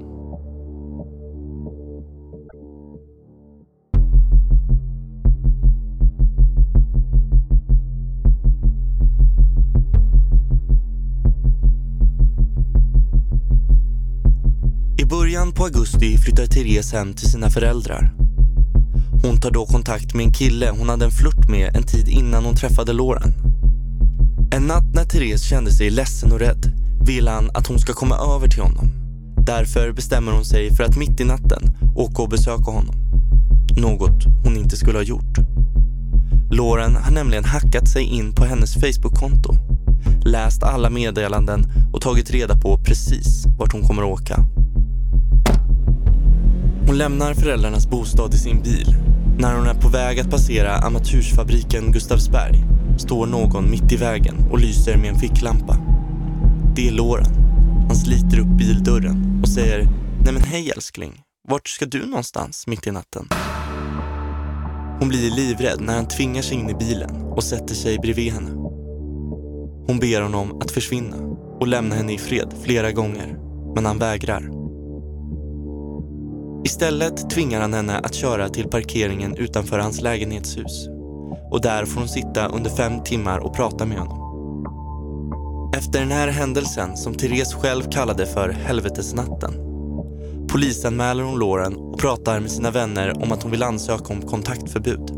I 14.97 15.05
början 15.05 15.53
på 15.53 15.63
augusti 15.63 16.17
flyttar 16.17 16.45
Therese 16.45 16.93
hem 16.93 17.13
till 17.13 17.31
sina 17.31 17.49
föräldrar. 17.49 18.24
Hon 19.25 19.39
tar 19.39 19.51
då 19.51 19.65
kontakt 19.65 20.13
med 20.13 20.25
en 20.25 20.33
kille 20.33 20.69
hon 20.79 20.89
hade 20.89 21.05
en 21.05 21.11
flört 21.11 21.49
med 21.49 21.75
en 21.75 21.83
tid 21.83 22.07
innan 22.07 22.45
hon 22.45 22.55
träffade 22.55 22.93
Lauren. 22.93 23.33
En 24.51 24.63
natt 24.63 24.93
när 24.93 25.05
Therese 25.05 25.43
kände 25.43 25.71
sig 25.71 25.89
ledsen 25.89 26.31
och 26.31 26.39
rädd 26.39 26.71
vill 27.05 27.27
han 27.27 27.49
att 27.53 27.67
hon 27.67 27.79
ska 27.79 27.93
komma 27.93 28.15
över 28.15 28.47
till 28.47 28.61
honom. 28.61 28.91
Därför 29.45 29.91
bestämmer 29.91 30.31
hon 30.31 30.45
sig 30.45 30.75
för 30.75 30.83
att 30.83 30.97
mitt 30.97 31.19
i 31.19 31.23
natten 31.23 31.77
åka 31.95 32.21
och 32.21 32.29
besöka 32.29 32.71
honom. 32.71 32.95
Något 33.77 34.23
hon 34.43 34.57
inte 34.57 34.77
skulle 34.77 34.97
ha 34.97 35.03
gjort. 35.03 35.37
Lauren 36.51 36.95
har 36.95 37.11
nämligen 37.11 37.45
hackat 37.45 37.87
sig 37.89 38.03
in 38.03 38.33
på 38.33 38.45
hennes 38.45 38.73
Facebook-konto, 38.73 39.55
läst 40.25 40.63
alla 40.63 40.89
meddelanden 40.89 41.65
och 41.93 42.01
tagit 42.01 42.31
reda 42.31 42.57
på 42.57 42.77
precis 42.77 43.45
vart 43.57 43.73
hon 43.73 43.81
kommer 43.81 44.03
att 44.03 44.21
åka. 44.21 44.45
Hon 46.87 46.97
lämnar 46.97 47.33
föräldrarnas 47.33 47.89
bostad 47.89 48.33
i 48.33 48.37
sin 48.37 48.61
bil. 48.61 48.95
När 49.39 49.55
hon 49.55 49.67
är 49.67 49.73
på 49.73 49.89
väg 49.89 50.19
att 50.19 50.29
passera 50.29 50.71
amatörsfabriken 50.71 51.91
Gustavsberg 51.91 52.63
står 52.97 53.25
någon 53.25 53.71
mitt 53.71 53.91
i 53.91 53.95
vägen 53.95 54.35
och 54.51 54.59
lyser 54.59 54.97
med 54.97 55.09
en 55.09 55.19
ficklampa. 55.19 55.77
Det 56.75 56.87
är 56.87 56.91
Lauren. 56.91 57.31
Han 57.87 57.95
sliter 57.95 58.39
upp 58.39 58.57
bildörren 58.57 59.39
och 59.43 59.49
säger 59.49 59.83
Nej 60.25 60.33
men 60.33 60.41
hej 60.41 60.71
älskling, 60.75 61.21
vart 61.47 61.67
ska 61.67 61.85
du 61.85 62.05
någonstans 62.05 62.67
mitt 62.67 62.87
i 62.87 62.91
natten? 62.91 63.29
Hon 64.99 65.09
blir 65.09 65.31
livrädd 65.31 65.81
när 65.81 65.95
han 65.95 66.07
tvingar 66.07 66.41
sig 66.41 66.57
in 66.57 66.69
i 66.69 66.73
bilen 66.73 67.15
och 67.15 67.43
sätter 67.43 67.75
sig 67.75 67.99
bredvid 67.99 68.33
henne. 68.33 68.51
Hon 69.87 69.99
ber 69.99 70.21
honom 70.21 70.61
att 70.61 70.71
försvinna 70.71 71.17
och 71.59 71.67
lämna 71.67 71.95
henne 71.95 72.13
i 72.13 72.17
fred 72.17 72.53
flera 72.63 72.91
gånger, 72.91 73.37
men 73.75 73.85
han 73.85 73.99
vägrar. 73.99 74.64
Istället 76.65 77.29
tvingar 77.29 77.61
han 77.61 77.73
henne 77.73 77.97
att 77.97 78.13
köra 78.13 78.49
till 78.49 78.69
parkeringen 78.69 79.35
utanför 79.37 79.79
hans 79.79 80.01
lägenhetshus. 80.01 80.87
Och 81.51 81.61
där 81.61 81.85
får 81.85 81.99
hon 81.99 82.09
sitta 82.09 82.47
under 82.47 82.69
fem 82.69 83.03
timmar 83.03 83.39
och 83.39 83.55
prata 83.55 83.85
med 83.85 83.97
honom. 83.97 84.21
Efter 85.77 85.99
den 85.99 86.11
här 86.11 86.27
händelsen, 86.27 86.97
som 86.97 87.13
Therese 87.13 87.53
själv 87.53 87.83
kallade 87.91 88.25
för 88.25 88.49
helvetesnatten, 88.49 89.53
polisanmäler 90.49 91.23
hon 91.23 91.39
Lauren 91.39 91.75
och 91.75 91.99
pratar 91.99 92.39
med 92.39 92.51
sina 92.51 92.71
vänner 92.71 93.23
om 93.23 93.31
att 93.31 93.43
hon 93.43 93.51
vill 93.51 93.63
ansöka 93.63 94.13
om 94.13 94.21
kontaktförbud. 94.21 95.11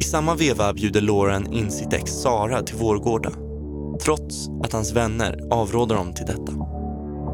I 0.00 0.04
samma 0.04 0.34
veva 0.34 0.72
bjuder 0.72 1.00
Lauren 1.00 1.52
in 1.52 1.70
sitt 1.70 1.92
ex 1.92 2.12
Sara 2.12 2.62
till 2.62 2.76
Vårgårda, 2.76 3.30
trots 4.04 4.48
att 4.64 4.72
hans 4.72 4.92
vänner 4.92 5.40
avråder 5.50 5.94
dem 5.94 6.12
till 6.12 6.26
detta. 6.26 6.52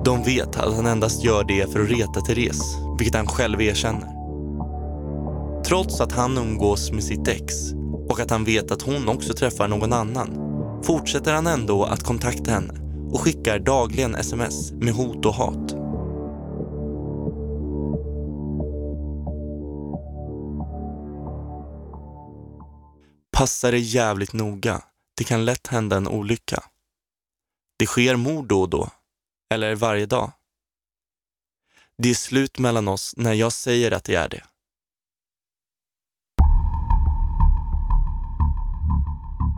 De 0.05 0.23
vet 0.23 0.57
att 0.57 0.75
han 0.75 0.87
endast 0.87 1.25
gör 1.25 1.45
det 1.45 1.73
för 1.73 1.81
att 1.81 1.91
reta 1.91 2.21
Therese, 2.21 2.77
vilket 2.99 3.15
han 3.15 3.27
själv 3.27 3.61
erkänner. 3.61 4.21
Trots 5.65 6.01
att 6.01 6.13
han 6.13 6.39
umgås 6.39 6.93
med 6.93 7.05
sitt 7.05 7.29
ex 7.29 7.55
och 8.09 8.21
att 8.21 8.31
han 8.31 8.45
vet 8.45 8.71
att 8.71 8.83
hon 8.83 9.09
också 9.09 9.35
träffar 9.35 9.69
någon 9.69 9.93
annan 9.93 10.51
fortsätter 10.83 11.35
han 11.35 11.47
ändå 11.47 11.85
att 11.85 12.03
kontakta 12.03 12.51
henne 12.51 12.75
och 13.13 13.21
skickar 13.21 13.59
dagligen 13.59 14.15
sms 14.15 14.73
med 14.73 14.95
hot 14.95 15.27
och 15.27 15.35
hat. 15.35 15.77
Passa 23.33 23.71
dig 23.71 23.81
jävligt 23.81 24.33
noga. 24.33 24.83
Det 25.17 25.25
kan 25.25 25.45
lätt 25.45 25.67
hända 25.67 25.97
en 25.97 26.09
olycka. 26.09 26.63
Det 27.79 27.87
sker 27.87 28.17
mord 28.17 28.47
då 28.47 28.61
och 28.61 28.69
då 28.69 28.89
eller 29.51 29.75
varje 29.75 30.07
dag. 30.07 30.33
Det 31.99 32.11
är 32.11 32.15
slut 32.15 32.59
mellan 32.59 32.89
oss 32.89 33.15
när 33.17 33.33
jag 33.33 33.53
säger 33.53 33.93
att 33.93 34.05
det 34.05 34.15
är 34.15 34.29
det. 34.29 34.43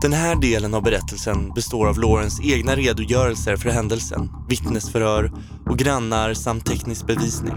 Den 0.01 0.13
här 0.13 0.35
delen 0.35 0.73
av 0.73 0.83
berättelsen 0.83 1.53
består 1.53 1.87
av 1.87 1.99
Laurens 1.99 2.41
egna 2.43 2.75
redogörelser 2.75 3.55
för 3.55 3.69
händelsen, 3.69 4.29
vittnesförhör 4.49 5.31
och 5.69 5.77
grannar 5.77 6.33
samt 6.33 6.65
teknisk 6.65 7.07
bevisning. 7.07 7.55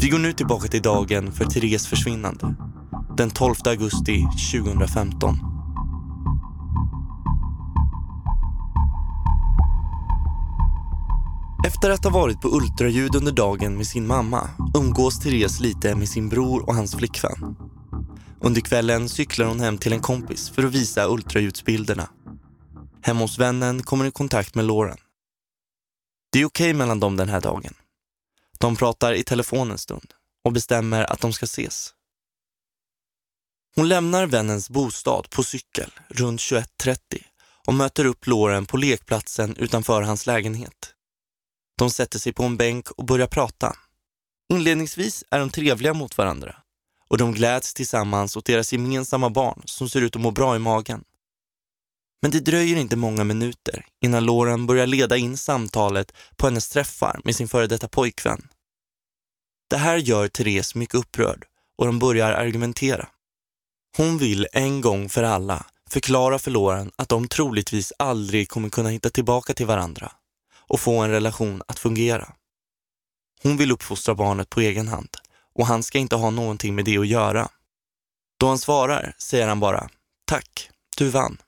Vi 0.00 0.08
går 0.08 0.18
nu 0.18 0.32
tillbaka 0.32 0.68
till 0.68 0.82
dagen 0.82 1.32
för 1.32 1.44
Therese 1.44 1.86
försvinnande, 1.86 2.54
den 3.16 3.30
12 3.30 3.54
augusti 3.64 4.24
2015. 4.52 5.55
Efter 11.66 11.90
att 11.90 12.04
ha 12.04 12.10
varit 12.10 12.40
på 12.40 12.48
ultraljud 12.48 13.14
under 13.16 13.32
dagen 13.32 13.76
med 13.76 13.86
sin 13.86 14.06
mamma 14.06 14.50
umgås 14.74 15.20
Therese 15.20 15.60
lite 15.60 15.94
med 15.94 16.08
sin 16.08 16.28
bror 16.28 16.68
och 16.68 16.74
hans 16.74 16.96
flickvän. 16.96 17.56
Under 18.40 18.60
kvällen 18.60 19.08
cyklar 19.08 19.46
hon 19.46 19.60
hem 19.60 19.78
till 19.78 19.92
en 19.92 20.00
kompis 20.00 20.50
för 20.50 20.62
att 20.62 20.72
visa 20.72 21.08
ultraljudsbilderna. 21.08 22.08
Hemma 23.02 23.20
hos 23.20 23.38
vännen 23.38 23.82
kommer 23.82 24.04
i 24.04 24.10
kontakt 24.10 24.54
med 24.54 24.64
Lauren. 24.64 24.96
Det 26.32 26.40
är 26.40 26.44
okej 26.44 26.70
okay 26.70 26.78
mellan 26.78 27.00
dem 27.00 27.16
den 27.16 27.28
här 27.28 27.40
dagen. 27.40 27.74
De 28.58 28.76
pratar 28.76 29.12
i 29.12 29.24
telefon 29.24 29.70
en 29.70 29.78
stund 29.78 30.14
och 30.44 30.52
bestämmer 30.52 31.12
att 31.12 31.20
de 31.20 31.32
ska 31.32 31.44
ses. 31.44 31.94
Hon 33.74 33.88
lämnar 33.88 34.26
vännens 34.26 34.70
bostad 34.70 35.30
på 35.30 35.42
cykel 35.42 35.90
runt 36.08 36.40
21.30 36.40 36.96
och 37.66 37.74
möter 37.74 38.04
upp 38.04 38.26
Lauren 38.26 38.66
på 38.66 38.76
lekplatsen 38.76 39.56
utanför 39.56 40.02
hans 40.02 40.26
lägenhet. 40.26 40.95
De 41.78 41.90
sätter 41.90 42.18
sig 42.18 42.32
på 42.32 42.42
en 42.42 42.56
bänk 42.56 42.90
och 42.90 43.04
börjar 43.04 43.26
prata. 43.26 43.76
Inledningsvis 44.52 45.24
är 45.30 45.38
de 45.38 45.50
trevliga 45.50 45.94
mot 45.94 46.18
varandra 46.18 46.56
och 47.08 47.18
de 47.18 47.32
gläds 47.32 47.74
tillsammans 47.74 48.36
åt 48.36 48.44
deras 48.44 48.72
gemensamma 48.72 49.30
barn 49.30 49.62
som 49.64 49.88
ser 49.88 50.00
ut 50.00 50.16
att 50.16 50.22
må 50.22 50.30
bra 50.30 50.56
i 50.56 50.58
magen. 50.58 51.04
Men 52.22 52.30
det 52.30 52.40
dröjer 52.40 52.76
inte 52.76 52.96
många 52.96 53.24
minuter 53.24 53.86
innan 54.04 54.26
Lauren 54.26 54.66
börjar 54.66 54.86
leda 54.86 55.16
in 55.16 55.36
samtalet 55.36 56.12
på 56.36 56.46
hennes 56.46 56.68
träffar 56.68 57.20
med 57.24 57.36
sin 57.36 57.48
före 57.48 57.66
detta 57.66 57.88
pojkvän. 57.88 58.48
Det 59.70 59.76
här 59.76 59.96
gör 59.96 60.28
Therese 60.28 60.74
mycket 60.74 60.94
upprörd 60.94 61.44
och 61.78 61.86
de 61.86 61.98
börjar 61.98 62.32
argumentera. 62.32 63.08
Hon 63.96 64.18
vill 64.18 64.46
en 64.52 64.80
gång 64.80 65.08
för 65.08 65.22
alla 65.22 65.66
förklara 65.90 66.38
för 66.38 66.50
Lauren 66.50 66.90
att 66.96 67.08
de 67.08 67.28
troligtvis 67.28 67.92
aldrig 67.98 68.48
kommer 68.48 68.68
kunna 68.68 68.88
hitta 68.88 69.10
tillbaka 69.10 69.54
till 69.54 69.66
varandra 69.66 70.12
och 70.68 70.80
få 70.80 70.98
en 70.98 71.10
relation 71.10 71.62
att 71.68 71.78
fungera. 71.78 72.32
Hon 73.42 73.56
vill 73.56 73.72
uppfostra 73.72 74.14
barnet 74.14 74.50
på 74.50 74.60
egen 74.60 74.88
hand 74.88 75.16
och 75.54 75.66
han 75.66 75.82
ska 75.82 75.98
inte 75.98 76.16
ha 76.16 76.30
någonting 76.30 76.74
med 76.74 76.84
det 76.84 76.98
att 76.98 77.06
göra. 77.06 77.48
Då 78.40 78.48
han 78.48 78.58
svarar 78.58 79.14
säger 79.18 79.48
han 79.48 79.60
bara 79.60 79.88
“Tack, 80.26 80.70
du 80.96 81.08
vann”. 81.08 81.38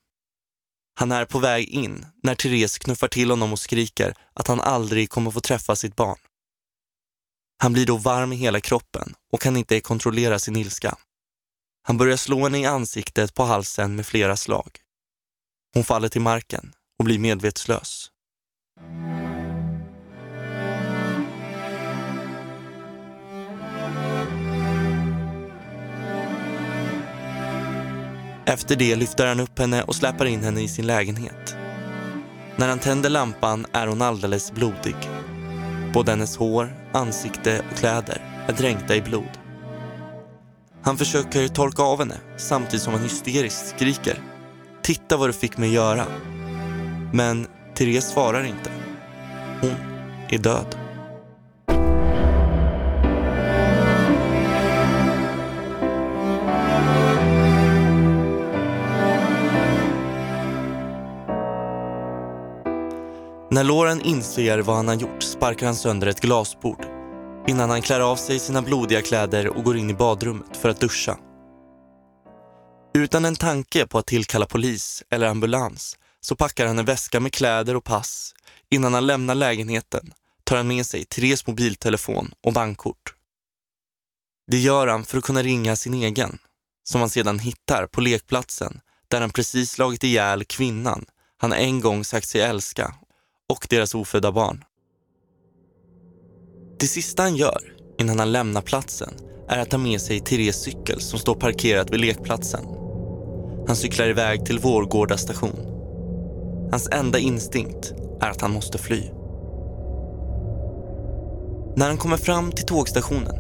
Han 0.95 1.13
är 1.13 1.25
på 1.25 1.39
väg 1.39 1.69
in 1.69 2.07
när 2.23 2.35
Therese 2.35 2.79
knuffar 2.79 3.09
till 3.09 3.31
honom 3.31 3.53
och 3.53 3.59
skriker 3.59 4.15
att 4.33 4.47
han 4.47 4.61
aldrig 4.61 5.11
kommer 5.11 5.31
få 5.31 5.41
träffa 5.41 5.77
sitt 5.77 5.97
barn. 5.97 6.19
Han 7.59 7.73
blir 7.73 7.87
då 7.87 7.97
varm 7.97 8.33
i 8.33 8.37
hela 8.37 8.61
kroppen 8.61 9.15
och 9.33 9.41
kan 9.41 9.57
inte 9.57 9.81
kontrollera 9.81 10.39
sin 10.39 10.57
ilska. 10.57 10.99
Han 11.83 11.97
börjar 11.99 12.17
slå 12.17 12.45
henne 12.45 12.59
i 12.59 12.67
ansiktet 12.67 13.35
på 13.35 13.43
halsen 13.43 13.97
med 13.97 14.07
flera 14.07 14.37
slag. 14.37 14.81
Hon 15.75 15.85
faller 15.85 16.09
till 16.09 16.21
marken 16.21 16.75
och 16.99 17.05
blir 17.05 17.19
medvetslös. 17.19 18.11
Efter 28.49 28.77
det 28.77 28.97
lyfter 28.97 29.27
han 29.27 29.41
upp 29.41 29.59
henne 29.59 29.83
och 29.83 29.95
släpar 29.95 30.27
in 30.27 30.45
henne 30.45 30.61
i 30.61 30.69
sin 30.69 30.87
lägenhet. 30.87 31.57
När 32.57 32.69
han 32.69 32.79
tänder 32.79 33.11
lampan 33.11 33.67
är 33.73 33.87
hon 33.87 34.03
alldeles 34.03 34.53
blodig. 34.53 34.97
Både 35.95 36.11
hennes 36.11 36.37
hår, 36.37 36.77
ansikte 36.93 37.63
och 37.71 37.79
kläder 37.79 38.45
är 38.49 38.53
dränkta 38.53 38.97
i 38.97 39.01
blod. 39.01 39.39
Han 40.83 40.99
försöker 40.99 41.49
torka 41.49 41.83
av 41.83 41.99
henne 41.99 42.17
samtidigt 42.37 42.83
som 42.83 42.93
han 42.93 43.03
hysteriskt 43.03 43.69
skriker. 43.69 44.23
Titta 44.83 45.17
vad 45.17 45.29
du 45.29 45.33
fick 45.33 45.59
mig 45.59 45.73
göra. 45.73 46.05
Men 47.13 47.47
Therese 47.79 48.05
svarar 48.05 48.45
inte. 48.45 48.71
Hon 49.61 49.71
är 50.29 50.39
död. 50.39 50.77
När 63.51 63.65
Lauren 63.65 64.01
inser 64.01 64.59
vad 64.59 64.77
han 64.77 64.89
har 64.89 64.95
gjort 64.95 65.23
sparkar 65.23 65.67
han 65.67 65.75
sönder 65.75 66.07
ett 66.07 66.21
glasbord 66.21 66.87
innan 67.47 67.71
han 67.71 67.83
klär 67.83 68.01
av 68.01 68.17
sig 68.17 68.39
sina 68.39 68.63
blodiga 68.63 69.03
kläder 69.03 69.49
och 69.49 69.65
går 69.65 69.77
in 69.77 69.91
i 69.91 69.95
badrummet 69.95 70.57
för 70.57 70.69
att 70.69 70.81
duscha. 70.81 71.19
Utan 72.95 73.25
en 73.25 73.37
tanke 73.37 73.87
på 73.87 73.99
att 73.99 74.07
tillkalla 74.07 74.47
polis 74.47 75.03
eller 75.11 75.27
ambulans 75.27 75.97
så 76.29 76.37
packar 76.37 76.67
han 76.67 76.79
en 76.79 76.85
väska 76.85 77.21
med 77.21 77.33
kläder 77.33 77.77
och 77.77 77.85
pass. 77.85 78.35
Innan 78.71 78.95
han 78.95 79.07
lämnar 79.07 79.35
lägenheten 79.35 80.13
tar 80.45 80.57
han 80.57 80.69
med 80.69 80.87
sig 80.87 81.05
Therese 81.05 81.47
mobiltelefon 81.47 82.33
och 82.43 82.53
bankkort. 82.53 83.15
Det 84.51 84.59
gör 84.59 84.87
han 84.87 85.05
för 85.05 85.19
att 85.19 85.25
kunna 85.25 85.43
ringa 85.43 85.77
sin 85.77 85.95
egen, 85.95 86.39
som 86.85 87.01
han 87.01 87.11
sedan 87.11 87.39
hittar 87.39 87.87
på 87.87 88.01
lekplatsen 88.01 88.81
där 89.09 89.21
han 89.21 89.31
precis 89.31 89.71
slagit 89.71 90.05
ihjäl 90.05 90.45
kvinnan 90.45 91.05
han 91.37 91.53
en 91.53 91.81
gång 91.81 92.05
sagt 92.05 92.29
sig 92.29 92.41
älska 92.41 92.95
och 93.49 93.67
deras 93.71 93.95
ofödda 93.95 94.33
barn. 94.33 94.65
Det 96.81 96.87
sista 96.87 97.23
han 97.23 97.37
gör 97.37 97.77
innan 97.99 98.19
han 98.19 98.33
lämnar 98.33 98.63
platsen 98.63 99.15
är 99.49 99.59
att 99.59 99.71
ta 99.71 99.79
med 99.79 100.01
sig 100.01 100.21
Therese 100.21 100.63
cykel 100.63 101.01
som 101.01 101.19
står 101.19 101.35
parkerad 101.35 101.91
vid 101.91 102.01
lekplatsen. 102.01 102.65
Han 103.67 103.77
cyklar 103.77 104.09
iväg 104.09 104.47
till 104.47 104.59
Vårgårda 104.59 105.19
station. 105.19 105.68
Hans 106.71 106.89
enda 106.93 107.19
instinkt 107.19 107.93
är 108.21 108.31
att 108.31 108.41
han 108.41 108.53
måste 108.53 108.79
fly. 108.79 109.03
När 111.77 111.87
han 111.87 111.99
kommer 111.99 112.17
fram 112.17 112.53
till 112.53 112.67
tågstationen 112.67 113.37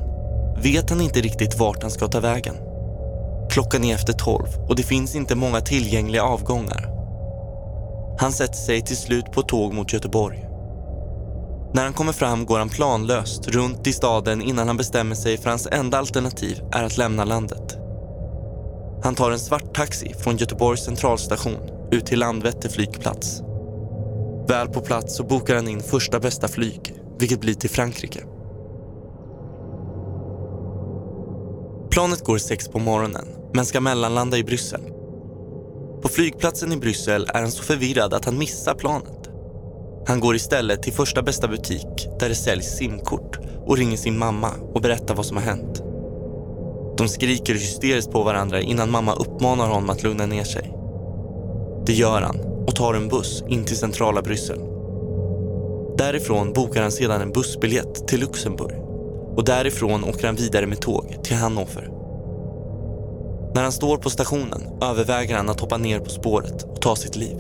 vet 0.62 0.91
han 0.91 1.01
inte 1.01 1.21
riktigt 1.21 1.59
vart 1.59 1.83
han 1.83 1.91
ska 1.91 2.09
ta 2.09 2.21
vägen. 2.21 2.55
Klockan 3.51 3.85
är 3.85 3.95
efter 3.95 4.12
tolv 4.12 4.49
och 4.69 4.77
det 4.77 4.83
finns 4.83 5.14
inte 5.14 5.35
många 5.35 5.61
tillgängliga 5.61 6.23
avgångar. 6.23 6.88
Han 8.19 8.33
sätter 8.33 8.55
sig 8.55 8.83
till 8.83 8.97
slut 8.97 9.33
på 9.33 9.43
tåg 9.43 9.75
mot 9.75 9.93
Göteborg. 9.93 10.45
När 11.73 11.85
han 11.85 11.93
kommer 11.93 12.12
fram 12.12 12.47
går 12.47 12.59
han 12.59 12.69
planlöst 12.69 13.49
runt 13.49 13.87
i 13.87 13.93
staden 13.93 14.43
innan 14.43 14.67
han 14.67 14.77
bestämmer 14.77 15.14
sig 15.14 15.38
för 15.38 15.51
hans 15.51 15.69
enda 15.73 15.99
alternativ 15.99 16.62
är 16.73 16.85
att 16.85 16.97
lämna 16.97 17.25
landet. 17.25 17.79
Han 19.03 19.14
tar 19.14 19.31
en 19.31 19.38
svart 19.38 19.75
taxi 19.75 20.14
från 20.14 20.37
Göteborgs 20.37 20.85
centralstation 20.85 21.78
ut 21.90 22.07
till 22.07 22.18
Landvetter 22.18 22.68
flygplats. 22.68 23.42
Väl 24.48 24.68
på 24.68 24.81
plats 24.81 25.16
så 25.16 25.24
bokar 25.24 25.55
han 25.55 25.68
in 25.68 25.81
första 25.81 26.20
bästa 26.20 26.48
flyg, 26.48 26.94
vilket 27.18 27.40
blir 27.40 27.55
till 27.55 27.70
Frankrike. 27.70 28.20
Planet 31.90 32.24
går 32.24 32.38
sex 32.38 32.68
på 32.68 32.79
morgonen, 32.79 33.29
men 33.53 33.66
ska 33.66 33.81
mellanlanda 33.81 34.38
i 34.38 34.44
Bryssel. 34.44 34.81
På 36.03 36.09
flygplatsen 36.09 36.72
i 36.72 36.77
Bryssel 36.77 37.27
är 37.35 37.40
han 37.40 37.51
så 37.51 37.62
förvirrad 37.62 38.14
att 38.14 38.24
han 38.24 38.38
missar 38.38 38.74
planet. 38.74 39.31
Han 40.07 40.20
går 40.20 40.37
istället 40.37 40.83
till 40.83 40.92
första 40.92 41.22
bästa 41.22 41.48
butik 41.48 42.09
där 42.20 42.29
det 42.29 42.35
säljs 42.35 42.77
simkort 42.77 43.38
och 43.66 43.77
ringer 43.77 43.96
sin 43.96 44.18
mamma 44.18 44.51
och 44.74 44.81
berättar 44.81 45.14
vad 45.14 45.27
som 45.27 45.37
har 45.37 45.44
hänt. 45.44 45.83
De 46.98 47.09
skriker 47.09 47.55
hysteriskt 47.55 48.12
på 48.12 48.22
varandra 48.22 48.61
innan 48.61 48.90
mamma 48.90 49.14
uppmanar 49.14 49.68
honom 49.68 49.90
att 49.90 50.03
lugna 50.03 50.27
ner 50.27 50.44
sig. 50.44 50.78
Det 51.88 51.94
gör 51.94 52.22
han 52.22 52.40
och 52.66 52.77
tar 52.77 52.94
en 52.94 53.09
buss 53.09 53.42
in 53.48 53.64
till 53.64 53.77
centrala 53.77 54.22
Bryssel. 54.22 54.59
Därifrån 55.98 56.53
bokar 56.53 56.83
han 56.83 56.92
sedan 56.92 57.20
en 57.20 57.33
bussbiljett 57.33 58.09
till 58.09 58.20
Luxemburg 58.20 58.74
och 59.37 59.44
därifrån 59.44 60.05
åker 60.05 60.27
han 60.27 60.37
vidare 60.37 60.66
med 60.66 60.81
tåg 60.81 61.16
till 61.24 61.37
Hannover. 61.37 61.88
När 63.55 63.62
han 63.62 63.72
står 63.72 63.96
på 63.96 64.11
stationen 64.11 64.62
överväger 64.83 65.37
han 65.37 65.48
att 65.48 65.61
hoppa 65.61 65.77
ner 65.77 66.01
på 66.01 66.11
spåret 66.11 66.62
och 66.62 66.81
ta 66.81 66.96
sitt 66.96 67.16
liv. 67.16 67.37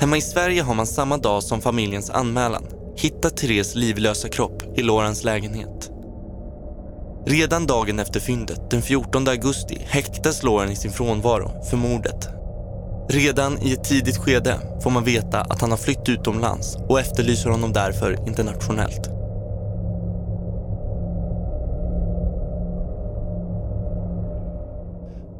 Hemma 0.00 0.16
i 0.16 0.20
Sverige 0.20 0.62
har 0.62 0.74
man 0.74 0.86
samma 0.86 1.16
dag 1.16 1.42
som 1.42 1.60
familjens 1.60 2.10
anmälan 2.10 2.66
hittat 2.96 3.36
Therese 3.36 3.74
livlösa 3.74 4.28
kropp 4.28 4.78
i 4.78 4.82
Lorens 4.82 5.24
lägenhet. 5.24 5.90
Redan 7.26 7.66
dagen 7.66 7.98
efter 7.98 8.20
fyndet, 8.20 8.70
den 8.70 8.82
14 8.82 9.28
augusti, 9.28 9.78
häktas 9.84 10.42
Lauren 10.42 10.72
i 10.72 10.76
sin 10.76 10.92
frånvaro 10.92 11.64
för 11.70 11.76
mordet. 11.76 12.35
Redan 13.08 13.62
i 13.62 13.72
ett 13.72 13.84
tidigt 13.84 14.16
skede 14.16 14.80
får 14.82 14.90
man 14.90 15.04
veta 15.04 15.40
att 15.40 15.60
han 15.60 15.70
har 15.70 15.78
flytt 15.78 16.08
utomlands 16.08 16.76
och 16.88 17.00
efterlyser 17.00 17.50
honom 17.50 17.72
därför 17.72 18.28
internationellt. 18.28 19.08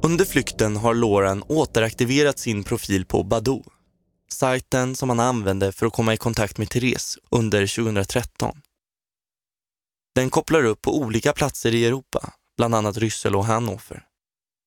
Under 0.03 0.25
flykten 0.25 0.77
har 0.77 0.95
Lauren 0.95 1.43
återaktiverat 1.49 2.39
sin 2.39 2.65
profil 2.65 3.07
på 3.07 3.23
Badoo. 3.23 3.63
Sajten 4.29 4.97
som 4.97 5.09
han 5.09 5.21
använde 5.21 5.73
för 5.73 5.87
att 5.87 5.93
komma 5.93 6.15
i 6.15 6.17
kontakt 6.17 6.59
med 6.59 6.71
Therese 6.71 7.19
under 7.31 7.67
2013. 7.67 8.61
Den 10.15 10.31
kopplar 10.31 10.65
upp 10.65 10.83
på 10.83 10.99
olika 10.99 11.33
platser 11.33 11.75
i 11.75 11.87
Europa, 11.87 12.33
bland 12.57 12.75
annat 12.75 12.97
Ryssel 12.97 13.37
och 13.37 13.45
Hannover. 13.45 14.06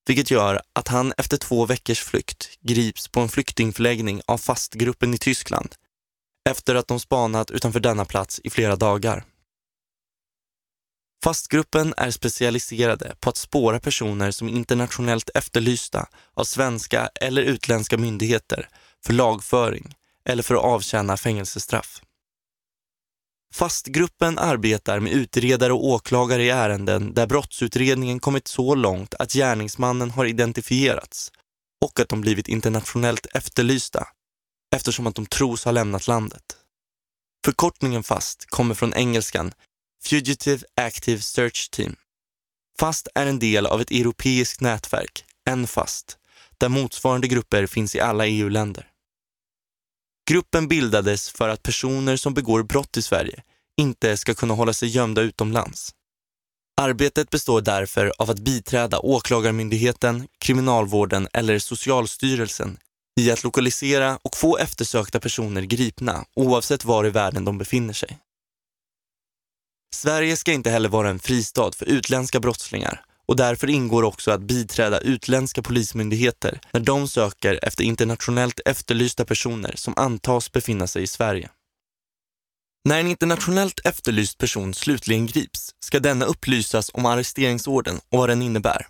Vilket 0.10 0.32
gör 0.32 0.62
att 0.74 0.88
han 0.88 1.14
efter 1.18 1.38
två 1.38 1.66
veckors 1.66 2.04
flykt 2.04 2.50
grips 2.62 3.08
på 3.08 3.20
en 3.20 3.30
flyktingförläggning 3.30 4.22
av 4.26 4.38
fastgruppen 4.38 5.14
i 5.14 5.18
Tyskland 5.18 5.76
efter 6.50 6.76
att 6.76 6.88
de 6.88 7.00
spanat 7.00 7.52
utanför 7.52 7.80
denna 7.80 8.06
plats 8.06 8.42
i 8.44 8.50
flera 8.50 8.76
dagar. 8.76 9.24
Fastgruppen 11.24 11.94
är 11.98 12.12
specialiserade 12.12 13.16
på 13.20 13.30
att 13.30 13.38
spåra 13.38 13.80
personer 13.80 14.32
som 14.32 14.48
är 14.48 14.52
internationellt 14.52 15.30
efterlysta 15.34 16.08
av 16.34 16.44
svenska 16.44 17.10
eller 17.16 17.42
utländska 17.42 17.98
myndigheter 17.98 18.70
för 19.06 19.14
lagföring 19.14 19.96
eller 20.26 20.44
för 20.44 20.56
att 20.56 20.64
avtjäna 20.64 21.18
fängelsestraff. 21.18 22.02
Fastgruppen 23.54 24.38
arbetar 24.40 25.00
med 25.00 25.14
utredare 25.14 25.74
och 25.74 25.86
åklagare 25.86 26.44
i 26.44 26.50
ärenden 26.50 27.14
där 27.14 27.28
brottsutredningen 27.28 28.20
kommit 28.20 28.48
så 28.48 28.76
långt 28.76 29.14
att 29.14 29.34
gärningsmannen 29.34 30.12
har 30.12 30.26
identifierats 30.26 31.32
och 31.86 32.00
att 32.00 32.10
de 32.10 32.22
blivit 32.22 32.48
internationellt 32.48 33.26
efterlysta 33.26 34.08
eftersom 34.76 35.08
att 35.08 35.16
de 35.16 35.26
tros 35.26 35.66
ha 35.66 35.72
lämnat 35.72 36.08
landet. 36.08 36.58
Förkortningen 37.46 38.04
FAST 38.04 38.46
kommer 38.46 38.76
från 38.76 38.94
engelskan 38.94 39.52
Fugitive 40.04 40.66
Active 40.76 41.22
Search 41.22 41.70
Team. 41.72 41.96
FAST 42.80 43.08
är 43.16 43.26
en 43.26 43.40
del 43.40 43.66
av 43.66 43.82
ett 43.82 43.92
europeiskt 43.92 44.62
nätverk, 44.62 45.26
NFAST, 45.56 46.18
där 46.58 46.70
motsvarande 46.70 47.28
grupper 47.28 47.66
finns 47.66 47.96
i 47.96 48.00
alla 48.00 48.28
EU-länder. 48.28 48.88
Gruppen 50.30 50.68
bildades 50.68 51.30
för 51.30 51.50
att 51.50 51.64
personer 51.64 52.18
som 52.18 52.34
begår 52.34 52.64
brott 52.64 52.98
i 52.98 53.02
Sverige 53.02 53.44
inte 53.82 54.18
ska 54.18 54.34
kunna 54.34 54.54
hålla 54.54 54.74
sig 54.74 54.90
gömda 54.90 55.22
utomlands. 55.22 55.92
Arbetet 56.82 57.30
består 57.30 57.62
därför 57.62 58.14
av 58.18 58.30
att 58.30 58.40
biträda 58.40 59.00
Åklagarmyndigheten, 59.00 60.28
Kriminalvården 60.40 61.28
eller 61.34 61.60
Socialstyrelsen 61.60 62.78
i 63.20 63.32
att 63.32 63.44
lokalisera 63.44 64.20
och 64.22 64.38
få 64.38 64.58
eftersökta 64.58 65.20
personer 65.20 65.62
gripna 65.62 66.26
oavsett 66.36 66.86
var 66.86 67.06
i 67.06 67.10
världen 67.10 67.46
de 67.46 67.58
befinner 67.58 67.94
sig. 67.94 68.20
Sverige 69.96 70.38
ska 70.38 70.52
inte 70.52 70.70
heller 70.70 70.90
vara 70.90 71.10
en 71.10 71.20
fristad 71.20 71.72
för 71.72 71.86
utländska 71.86 72.40
brottslingar 72.40 73.06
och 73.30 73.36
därför 73.36 73.70
ingår 73.70 74.04
också 74.04 74.32
att 74.32 74.42
biträda 74.42 75.00
utländska 75.00 75.62
polismyndigheter 75.62 76.60
när 76.74 76.80
de 76.80 77.08
söker 77.08 77.60
efter 77.62 77.84
internationellt 77.84 78.60
efterlysta 78.66 79.26
personer 79.26 79.74
som 79.76 79.94
antas 79.98 80.52
befinna 80.52 80.88
sig 80.88 81.04
i 81.04 81.08
Sverige. 81.08 81.50
När 82.86 83.00
en 83.00 83.08
internationellt 83.08 83.80
efterlyst 83.86 84.38
person 84.38 84.74
slutligen 84.74 85.26
grips 85.26 85.76
ska 85.80 86.00
denna 86.00 86.26
upplysas 86.26 86.92
om 86.94 87.06
arresteringsorden 87.06 88.00
och 88.10 88.18
vad 88.18 88.30
den 88.30 88.42
innebär. 88.42 88.88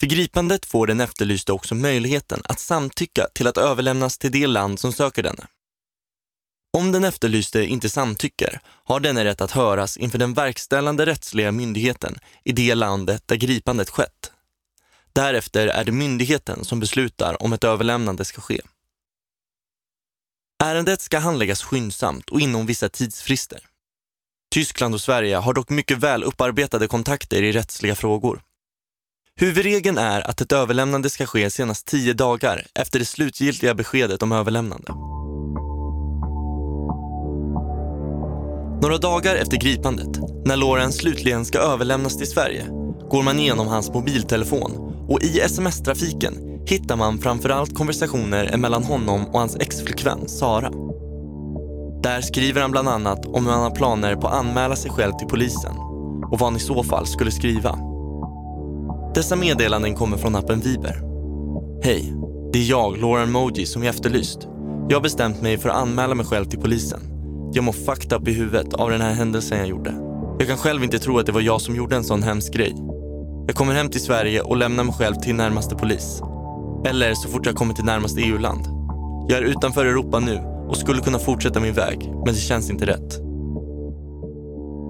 För 0.00 0.06
gripandet 0.06 0.66
får 0.66 0.86
den 0.86 1.00
efterlyste 1.00 1.52
också 1.52 1.74
möjligheten 1.74 2.42
att 2.44 2.60
samtycka 2.60 3.26
till 3.34 3.46
att 3.46 3.58
överlämnas 3.58 4.18
till 4.18 4.32
det 4.32 4.46
land 4.46 4.80
som 4.80 4.92
söker 4.92 5.22
denne. 5.22 5.46
Om 6.72 6.92
den 6.92 7.04
efterlyste 7.04 7.64
inte 7.64 7.90
samtycker 7.90 8.60
har 8.64 9.00
denne 9.00 9.24
rätt 9.24 9.40
att 9.40 9.50
höras 9.50 9.96
inför 9.96 10.18
den 10.18 10.34
verkställande 10.34 11.06
rättsliga 11.06 11.52
myndigheten 11.52 12.18
i 12.44 12.52
det 12.52 12.74
landet 12.74 13.22
där 13.26 13.36
gripandet 13.36 13.90
skett. 13.90 14.32
Därefter 15.12 15.66
är 15.66 15.84
det 15.84 15.92
myndigheten 15.92 16.64
som 16.64 16.80
beslutar 16.80 17.42
om 17.42 17.52
ett 17.52 17.64
överlämnande 17.64 18.24
ska 18.24 18.40
ske. 18.40 18.60
Ärendet 20.62 21.00
ska 21.00 21.18
handläggas 21.18 21.62
skyndsamt 21.62 22.30
och 22.30 22.40
inom 22.40 22.66
vissa 22.66 22.88
tidsfrister. 22.88 23.60
Tyskland 24.50 24.94
och 24.94 25.00
Sverige 25.00 25.36
har 25.36 25.52
dock 25.52 25.70
mycket 25.70 25.98
väl 25.98 26.24
upparbetade 26.24 26.88
kontakter 26.88 27.42
i 27.42 27.52
rättsliga 27.52 27.94
frågor. 27.94 28.42
Huvudregeln 29.36 29.98
är 29.98 30.20
att 30.20 30.40
ett 30.40 30.52
överlämnande 30.52 31.10
ska 31.10 31.26
ske 31.26 31.50
senast 31.50 31.86
tio 31.86 32.12
dagar 32.12 32.66
efter 32.74 32.98
det 32.98 33.04
slutgiltiga 33.04 33.74
beskedet 33.74 34.22
om 34.22 34.32
överlämnande. 34.32 34.92
Några 38.82 38.98
dagar 38.98 39.36
efter 39.36 39.56
gripandet, 39.56 40.20
när 40.44 40.56
Lauren 40.56 40.92
slutligen 40.92 41.44
ska 41.44 41.58
överlämnas 41.58 42.16
till 42.16 42.26
Sverige, 42.26 42.66
går 43.10 43.22
man 43.22 43.38
igenom 43.38 43.66
hans 43.66 43.94
mobiltelefon 43.94 44.72
och 45.08 45.22
i 45.22 45.40
sms-trafiken 45.40 46.34
hittar 46.66 46.96
man 46.96 47.18
framförallt 47.18 47.74
konversationer 47.74 48.56
mellan 48.56 48.84
honom 48.84 49.26
och 49.26 49.38
hans 49.38 49.56
exflickvän 49.56 50.28
Sara. 50.28 50.70
Där 52.02 52.20
skriver 52.20 52.60
han 52.60 52.70
bland 52.70 52.88
annat 52.88 53.26
om 53.26 53.46
hur 53.46 53.52
han 53.52 53.62
har 53.62 53.70
planer 53.70 54.16
på 54.16 54.28
att 54.28 54.34
anmäla 54.34 54.76
sig 54.76 54.90
själv 54.90 55.12
till 55.12 55.28
polisen 55.28 55.76
och 56.30 56.38
vad 56.38 56.42
han 56.42 56.56
i 56.56 56.60
så 56.60 56.84
fall 56.84 57.06
skulle 57.06 57.30
skriva. 57.30 57.78
Dessa 59.14 59.36
meddelanden 59.36 59.94
kommer 59.94 60.16
från 60.16 60.36
appen 60.36 60.60
Viber. 60.60 61.02
Hej, 61.82 62.14
det 62.52 62.58
är 62.58 62.70
jag, 62.70 63.00
Lauren 63.00 63.32
Moji, 63.32 63.66
som 63.66 63.82
är 63.82 63.88
efterlyst. 63.88 64.38
Jag 64.88 64.96
har 64.96 65.02
bestämt 65.02 65.42
mig 65.42 65.58
för 65.58 65.68
att 65.68 65.76
anmäla 65.76 66.14
mig 66.14 66.26
själv 66.26 66.44
till 66.44 66.60
polisen. 66.60 67.19
Jag 67.52 67.64
mår 67.64 67.72
fucked 67.72 68.12
up 68.12 68.28
i 68.28 68.32
huvudet 68.32 68.74
av 68.74 68.90
den 68.90 69.00
här 69.00 69.12
händelsen 69.12 69.58
jag 69.58 69.66
gjorde. 69.66 69.94
Jag 70.38 70.48
kan 70.48 70.56
själv 70.56 70.84
inte 70.84 70.98
tro 70.98 71.18
att 71.18 71.26
det 71.26 71.32
var 71.32 71.40
jag 71.40 71.60
som 71.60 71.76
gjorde 71.76 71.96
en 71.96 72.04
sån 72.04 72.22
hemsk 72.22 72.52
grej. 72.52 72.74
Jag 73.46 73.56
kommer 73.56 73.74
hem 73.74 73.88
till 73.88 74.00
Sverige 74.00 74.40
och 74.40 74.56
lämnar 74.56 74.84
mig 74.84 74.94
själv 74.94 75.14
till 75.14 75.34
närmaste 75.34 75.74
polis. 75.74 76.22
Eller 76.86 77.14
så 77.14 77.28
fort 77.28 77.46
jag 77.46 77.54
kommer 77.54 77.74
till 77.74 77.84
närmaste 77.84 78.20
EU-land. 78.20 78.66
Jag 79.28 79.38
är 79.38 79.42
utanför 79.42 79.86
Europa 79.86 80.20
nu 80.20 80.38
och 80.68 80.76
skulle 80.76 81.00
kunna 81.00 81.18
fortsätta 81.18 81.60
min 81.60 81.74
väg, 81.74 82.12
men 82.24 82.34
det 82.34 82.40
känns 82.40 82.70
inte 82.70 82.86
rätt. 82.86 83.18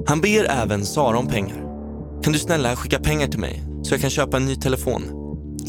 Han 0.07 0.21
ber 0.21 0.45
även 0.63 0.85
Sara 0.85 1.19
om 1.19 1.27
pengar. 1.27 1.67
Kan 2.23 2.33
du 2.33 2.39
snälla 2.39 2.77
skicka 2.77 2.99
pengar 2.99 3.27
till 3.27 3.41
mig 3.41 3.63
så 3.83 3.95
jag 3.95 4.01
kan 4.01 4.11
köpa 4.11 4.37
en 4.37 4.47
ny 4.47 4.57
telefon? 4.57 5.03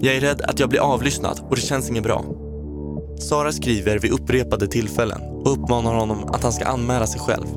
Jag 0.02 0.16
är 0.16 0.22
rädd 0.22 0.42
att 0.42 0.60
jag 0.60 0.70
blir 0.70 0.80
avlyssnad 0.80 1.40
och 1.50 1.56
det 1.56 1.62
känns 1.62 1.90
inget 1.90 2.04
bra. 2.04 2.26
Sara 3.22 3.52
skriver 3.52 4.00
vid 4.00 4.12
upprepade 4.12 4.68
tillfällen 4.68 5.22
och 5.22 5.52
uppmanar 5.52 5.94
honom 5.94 6.24
att 6.24 6.44
han 6.44 6.54
ska 6.54 6.66
anmäla 6.66 7.08
sig 7.08 7.20
själv. 7.22 7.48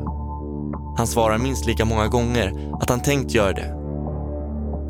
Han 0.96 1.06
svarar 1.06 1.38
minst 1.38 1.66
lika 1.66 1.84
många 1.84 2.08
gånger 2.08 2.52
att 2.80 2.90
han 2.90 3.02
tänkt 3.02 3.34
göra 3.34 3.52
det. 3.52 3.74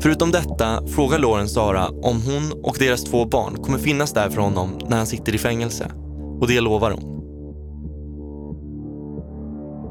Förutom 0.01 0.31
detta 0.31 0.87
frågar 0.87 1.19
Lauren 1.19 1.49
Sara 1.49 1.87
om 1.87 2.21
hon 2.21 2.63
och 2.63 2.75
deras 2.79 3.03
två 3.03 3.25
barn 3.25 3.55
kommer 3.63 3.77
finnas 3.77 4.13
där 4.13 4.29
för 4.29 4.41
honom 4.41 4.79
när 4.87 4.97
han 4.97 5.07
sitter 5.07 5.35
i 5.35 5.37
fängelse. 5.37 5.91
Och 6.41 6.47
det 6.47 6.61
lovar 6.61 6.91
hon. 6.91 7.15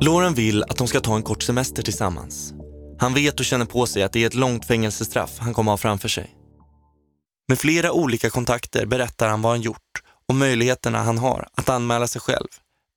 Lauren 0.01 0.35
vill 0.35 0.63
att 0.63 0.77
de 0.77 0.87
ska 0.87 1.01
ta 1.01 1.17
en 1.17 1.23
kort 1.23 1.43
semester 1.43 1.83
tillsammans. 1.83 2.55
Han 2.99 3.15
vet 3.15 3.41
och 3.41 3.47
känner 3.47 3.65
på 3.65 3.87
sig 3.87 4.03
att 4.03 4.13
det 4.13 4.23
är 4.23 4.27
ett 4.27 4.35
långt 4.35 4.65
fängelsestraff 4.65 5.39
han 5.39 5.55
kommer 5.55 5.73
ha 5.73 5.77
framför 5.77 6.09
sig. 6.09 6.31
Med 7.49 7.59
flera 7.59 7.93
olika 7.93 8.31
kontakter 8.31 8.87
berättar 8.87 9.29
han 9.29 9.43
vad 9.43 9.53
han 9.53 9.61
gjort 9.61 10.04
och 10.29 10.35
möjligheterna 10.35 11.03
han 11.03 11.19
har 11.19 11.49
att 11.53 11.69
anmäla 11.69 12.09
sig 12.09 12.21
själv 12.21 12.49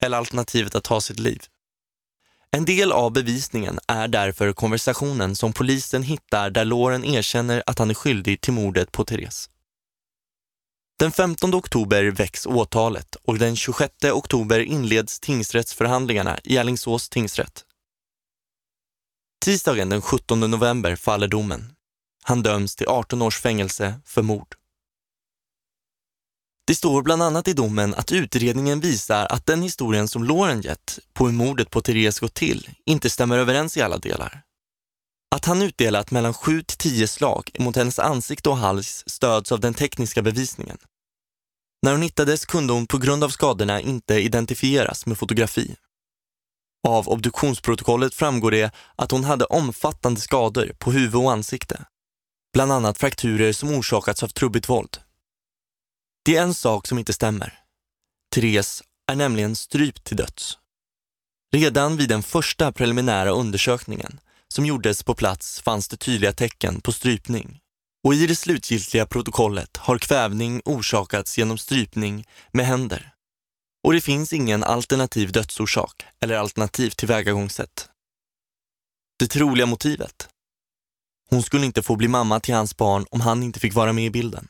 eller 0.02 0.18
alternativet 0.18 0.76
att 0.76 0.84
ta 0.84 1.02
sitt 1.02 1.20
liv. 1.20 1.44
En 2.52 2.66
del 2.66 2.92
av 2.92 3.14
bevisningen 3.14 3.80
är 3.88 4.08
därför 4.08 4.54
konversationen 4.54 5.36
som 5.36 5.54
polisen 5.54 6.04
hittar 6.04 6.50
där 6.50 6.66
Loren 6.66 7.06
erkänner 7.06 7.64
att 7.66 7.80
han 7.80 7.90
är 7.90 7.94
skyldig 7.94 8.42
till 8.42 8.54
mordet 8.54 8.92
på 8.92 9.06
Therese. 9.06 9.50
Den 11.00 11.12
15 11.12 11.56
oktober 11.56 12.04
väcks 12.04 12.46
åtalet 12.46 13.16
och 13.16 13.38
den 13.38 13.56
26 13.56 13.94
oktober 14.14 14.60
inleds 14.60 15.20
tingsrättsförhandlingarna 15.20 16.40
i 16.44 16.58
Alingsås 16.58 17.10
tingsrätt. 17.10 17.66
Tisdagen 19.46 19.90
den 19.90 20.02
17 20.02 20.40
november 20.40 20.96
faller 20.96 21.28
domen. 21.28 21.74
Han 22.24 22.44
döms 22.44 22.76
till 22.76 22.88
18 22.88 23.22
års 23.22 23.40
fängelse 23.40 24.00
för 24.06 24.22
mord. 24.22 24.56
Det 26.68 26.76
står 26.76 27.02
bland 27.02 27.24
annat 27.24 27.48
i 27.48 27.54
domen 27.54 27.94
att 27.94 28.12
utredningen 28.12 28.80
visar 28.80 29.26
att 29.26 29.46
den 29.46 29.62
historien 29.62 30.08
som 30.08 30.24
Lauren 30.24 30.62
gett 30.62 31.00
på 31.14 31.26
hur 31.26 31.34
mordet 31.34 31.70
på 31.70 31.82
Therese 31.82 32.20
gått 32.20 32.34
till 32.34 32.70
inte 32.86 33.10
stämmer 33.10 33.38
överens 33.38 33.78
i 33.78 33.82
alla 33.82 33.98
delar. 33.98 34.42
Att 35.36 35.46
han 35.46 35.62
utdelat 35.62 36.12
mellan 36.12 36.34
7 36.34 36.62
till 36.62 36.78
10 36.78 37.08
slag 37.08 37.52
mot 37.60 37.76
hennes 37.76 38.00
ansikte 38.00 38.50
och 38.50 38.58
hals 38.58 39.04
stöds 39.08 39.52
av 39.52 39.60
den 39.60 39.74
tekniska 39.74 40.22
bevisningen. 40.22 40.78
När 41.84 41.92
hon 41.92 42.02
hittades 42.02 42.46
kunde 42.46 42.74
hon 42.74 42.88
på 42.88 42.98
grund 42.98 43.24
av 43.24 43.30
skadorna 43.30 43.82
inte 43.82 44.16
identifieras 44.16 45.06
med 45.06 45.18
fotografi. 45.18 45.76
Av 46.88 47.08
obduktionsprotokollet 47.08 48.14
framgår 48.14 48.52
det 48.52 48.72
att 48.96 49.12
hon 49.12 49.24
hade 49.24 49.46
omfattande 49.46 50.22
skador 50.22 50.72
på 50.80 50.92
huvud 50.92 51.16
och 51.16 51.32
ansikte. 51.32 51.86
Bland 52.54 52.72
annat 52.72 52.98
frakturer 52.98 53.54
som 53.54 53.72
orsakats 53.72 54.24
av 54.24 54.28
trubbigt 54.28 54.70
våld. 54.70 54.98
Det 56.28 56.36
är 56.36 56.44
en 56.44 56.54
sak 56.54 56.88
som 56.88 57.00
inte 57.00 57.14
stämmer. 57.14 57.60
Therese 58.36 58.84
är 59.12 59.16
nämligen 59.16 59.56
strypt 59.56 60.04
till 60.04 60.18
döds. 60.18 60.58
Redan 61.54 61.98
vid 61.98 62.10
den 62.10 62.24
första 62.24 62.72
preliminära 62.72 63.30
undersökningen 63.30 64.20
som 64.48 64.66
gjordes 64.66 65.04
på 65.04 65.16
plats 65.16 65.62
fanns 65.62 65.88
det 65.88 65.98
tydliga 65.98 66.34
tecken 66.34 66.82
på 66.82 66.92
strypning. 66.92 67.60
Och 68.04 68.14
i 68.14 68.28
det 68.28 68.36
slutgiltiga 68.36 69.06
protokollet 69.06 69.78
har 69.78 69.98
kvävning 69.98 70.62
orsakats 70.66 71.38
genom 71.38 71.58
strypning 71.58 72.26
med 72.52 72.66
händer. 72.66 73.14
Och 73.84 73.94
det 73.94 74.02
finns 74.02 74.34
ingen 74.34 74.64
alternativ 74.64 75.32
dödsorsak 75.32 76.06
eller 76.22 76.36
alternativ 76.36 76.90
tillvägagångssätt. 76.90 77.90
Det 79.20 79.28
troliga 79.28 79.66
motivet? 79.66 80.30
Hon 81.30 81.44
skulle 81.44 81.66
inte 81.66 81.84
få 81.84 81.96
bli 81.96 82.08
mamma 82.08 82.40
till 82.40 82.56
hans 82.56 82.78
barn 82.78 83.06
om 83.10 83.22
han 83.22 83.44
inte 83.44 83.60
fick 83.60 83.74
vara 83.74 83.94
med 83.94 84.06
i 84.06 84.10
bilden. 84.10 84.48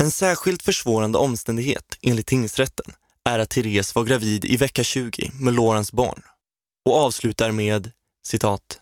En 0.00 0.10
särskilt 0.10 0.62
försvårande 0.62 1.18
omständighet 1.18 1.98
enligt 2.02 2.26
tingsrätten 2.26 2.94
är 3.24 3.38
att 3.38 3.50
Therese 3.50 3.94
var 3.94 4.04
gravid 4.04 4.44
i 4.44 4.56
vecka 4.56 4.84
20 4.84 5.30
med 5.40 5.54
Lorens 5.54 5.92
barn 5.92 6.22
och 6.84 6.96
avslutar 6.96 7.50
med 7.50 7.90
citat. 8.26 8.80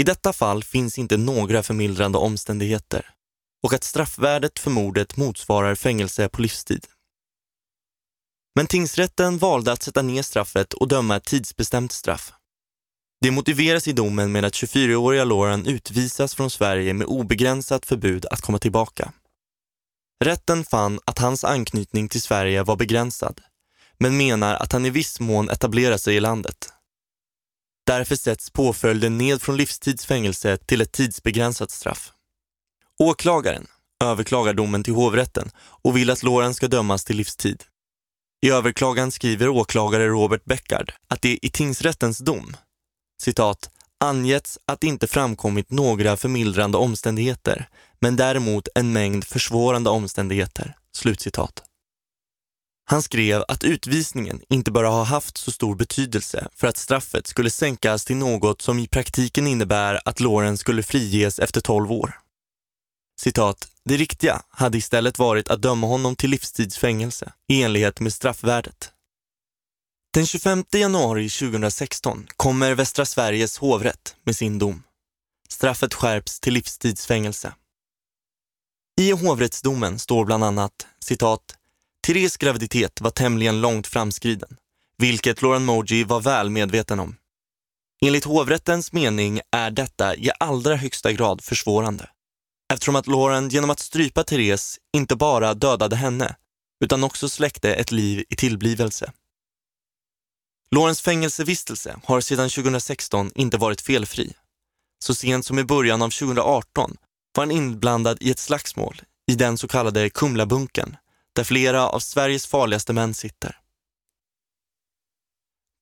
I 0.00 0.02
detta 0.02 0.32
fall 0.32 0.64
finns 0.64 0.98
inte 0.98 1.16
några 1.16 1.62
förmildrande 1.62 2.18
omständigheter 2.18 3.10
och 3.62 3.72
att 3.72 3.84
straffvärdet 3.84 4.58
för 4.58 4.70
mordet 4.70 5.16
motsvarar 5.16 5.74
fängelse 5.74 6.28
på 6.28 6.42
livstid. 6.42 6.86
Men 8.54 8.66
tingsrätten 8.66 9.38
valde 9.38 9.72
att 9.72 9.82
sätta 9.82 10.02
ner 10.02 10.22
straffet 10.22 10.72
och 10.72 10.88
döma 10.88 11.16
ett 11.16 11.24
tidsbestämt 11.24 11.92
straff. 11.92 12.32
Det 13.20 13.30
motiveras 13.30 13.88
i 13.88 13.92
domen 13.92 14.32
med 14.32 14.44
att 14.44 14.54
24-åriga 14.54 15.24
Lauren 15.24 15.66
utvisas 15.66 16.34
från 16.34 16.50
Sverige 16.50 16.94
med 16.94 17.06
obegränsat 17.06 17.86
förbud 17.86 18.26
att 18.26 18.40
komma 18.40 18.58
tillbaka. 18.58 19.12
Rätten 20.24 20.64
fann 20.64 21.00
att 21.04 21.18
hans 21.18 21.44
anknytning 21.44 22.08
till 22.08 22.22
Sverige 22.22 22.62
var 22.62 22.76
begränsad, 22.76 23.40
men 23.98 24.16
menar 24.16 24.54
att 24.54 24.72
han 24.72 24.86
i 24.86 24.90
viss 24.90 25.20
mån 25.20 25.50
etablerar 25.50 25.96
sig 25.96 26.16
i 26.16 26.20
landet. 26.20 26.72
Därför 27.86 28.16
sätts 28.16 28.50
påföljden 28.50 29.18
ned 29.18 29.42
från 29.42 29.56
livstidsfängelse 29.56 30.56
till 30.56 30.80
ett 30.80 30.92
tidsbegränsat 30.92 31.70
straff. 31.70 32.12
Åklagaren, 32.98 33.66
överklagar 34.04 34.54
domen 34.54 34.84
till 34.84 34.94
hovrätten 34.94 35.50
och 35.58 35.96
vill 35.96 36.10
att 36.10 36.22
Lauren 36.22 36.54
ska 36.54 36.68
dömas 36.68 37.04
till 37.04 37.16
livstid. 37.16 37.64
I 38.46 38.50
överklagan 38.50 39.10
skriver 39.10 39.48
åklagare 39.48 40.08
Robert 40.08 40.44
Beckard 40.44 40.92
att 41.08 41.22
det 41.22 41.46
i 41.46 41.50
tingsrättens 41.50 42.18
dom, 42.18 42.56
citat, 43.22 43.70
angetts 44.04 44.58
att 44.66 44.80
det 44.80 44.86
inte 44.86 45.06
framkommit 45.06 45.70
några 45.70 46.16
förmildrande 46.16 46.78
omständigheter, 46.78 47.68
men 48.00 48.16
däremot 48.16 48.68
en 48.74 48.92
mängd 48.92 49.24
försvårande 49.24 49.90
omständigheter. 49.90 50.76
Slutcitat. 50.92 51.62
Han 52.88 53.02
skrev 53.02 53.44
att 53.48 53.64
utvisningen 53.64 54.40
inte 54.48 54.70
bara 54.70 54.88
har 54.88 55.04
haft 55.04 55.36
så 55.36 55.52
stor 55.52 55.74
betydelse 55.74 56.48
för 56.54 56.66
att 56.66 56.76
straffet 56.76 57.26
skulle 57.26 57.50
sänkas 57.50 58.04
till 58.04 58.16
något 58.16 58.62
som 58.62 58.78
i 58.78 58.88
praktiken 58.88 59.46
innebär 59.46 60.00
att 60.04 60.20
Lauren 60.20 60.58
skulle 60.58 60.82
friges 60.82 61.38
efter 61.38 61.60
12 61.60 61.92
år. 61.92 62.18
Citat, 63.20 63.68
det 63.84 63.96
riktiga 63.96 64.42
hade 64.48 64.78
istället 64.78 65.18
varit 65.18 65.48
att 65.48 65.62
döma 65.62 65.86
honom 65.86 66.16
till 66.16 66.30
livstidsfängelse 66.30 67.32
i 67.48 67.62
enlighet 67.62 68.00
med 68.00 68.12
straffvärdet. 68.12 68.92
Den 70.14 70.26
25 70.26 70.64
januari 70.72 71.28
2016 71.28 72.26
kommer 72.36 72.74
Västra 72.74 73.06
Sveriges 73.06 73.58
hovrätt 73.58 74.16
med 74.24 74.36
sin 74.36 74.58
dom. 74.58 74.82
Straffet 75.48 75.94
skärps 75.94 76.40
till 76.40 76.54
livstidsfängelse. 76.54 77.52
I 79.00 79.12
hovrättsdomen 79.12 79.98
står 79.98 80.24
bland 80.24 80.44
annat 80.44 80.86
citat 80.98 81.40
Therese 82.06 82.36
graviditet 82.36 83.00
var 83.00 83.10
tämligen 83.10 83.60
långt 83.60 83.86
framskriden, 83.86 84.56
vilket 84.98 85.42
Lauren 85.42 85.64
Moji 85.64 86.04
var 86.04 86.20
väl 86.20 86.50
medveten 86.50 87.00
om. 87.00 87.16
Enligt 88.04 88.24
hovrättens 88.24 88.92
mening 88.92 89.40
är 89.52 89.70
detta 89.70 90.16
i 90.16 90.30
allra 90.40 90.76
högsta 90.76 91.12
grad 91.12 91.44
försvårande 91.44 92.10
eftersom 92.72 92.96
att 92.96 93.06
Lauren 93.06 93.48
genom 93.48 93.70
att 93.70 93.80
strypa 93.80 94.24
Therese 94.24 94.78
inte 94.96 95.16
bara 95.16 95.54
dödade 95.54 95.96
henne 95.96 96.36
utan 96.84 97.04
också 97.04 97.28
släckte 97.28 97.74
ett 97.74 97.92
liv 97.92 98.24
i 98.28 98.36
tillblivelse. 98.36 99.12
Laurens 100.70 101.00
fängelsevistelse 101.00 102.00
har 102.04 102.20
sedan 102.20 102.48
2016 102.48 103.30
inte 103.34 103.56
varit 103.56 103.80
felfri. 103.80 104.32
Så 105.04 105.14
sent 105.14 105.46
som 105.46 105.58
i 105.58 105.64
början 105.64 106.02
av 106.02 106.10
2018 106.10 106.96
var 107.36 107.42
han 107.42 107.50
inblandad 107.50 108.18
i 108.20 108.30
ett 108.30 108.38
slagsmål 108.38 109.02
i 109.30 109.34
den 109.34 109.58
så 109.58 109.68
kallade 109.68 110.10
Kumlabunken 110.10 110.96
där 111.36 111.44
flera 111.44 111.88
av 111.88 111.98
Sveriges 111.98 112.46
farligaste 112.46 112.92
män 112.92 113.14
sitter. 113.14 113.56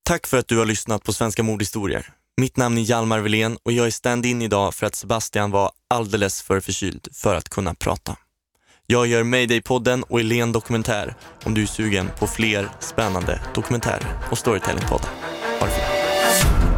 Tack 0.04 0.26
för 0.26 0.38
att 0.38 0.48
du 0.48 0.58
har 0.58 0.66
lyssnat 0.66 1.04
på 1.04 1.12
Svenska 1.12 1.42
mordhistorier. 1.42 2.12
Mitt 2.36 2.56
namn 2.56 2.78
är 2.78 2.82
Hjalmar 2.82 3.20
Wilén 3.20 3.58
och 3.62 3.72
jag 3.72 3.86
är 3.86 3.90
stand-in 3.90 4.42
idag 4.42 4.74
för 4.74 4.86
att 4.86 4.94
Sebastian 4.94 5.50
var 5.50 5.72
alldeles 5.90 6.42
för 6.42 6.60
förkyld 6.60 7.08
för 7.12 7.34
att 7.34 7.48
kunna 7.48 7.74
prata. 7.74 8.16
Jag 8.86 9.06
gör 9.06 9.24
Mayday-podden 9.24 10.02
och 10.02 10.20
Elen 10.20 10.52
Dokumentär 10.52 11.14
om 11.44 11.54
du 11.54 11.62
är 11.62 11.66
sugen 11.66 12.10
på 12.18 12.26
fler 12.26 12.70
spännande 12.80 13.40
dokumentärer 13.54 14.18
och 14.30 14.38
storytellingpoddar. 14.38 15.10
Ha 15.60 15.66
det 15.66 15.72
fint. 15.72 16.73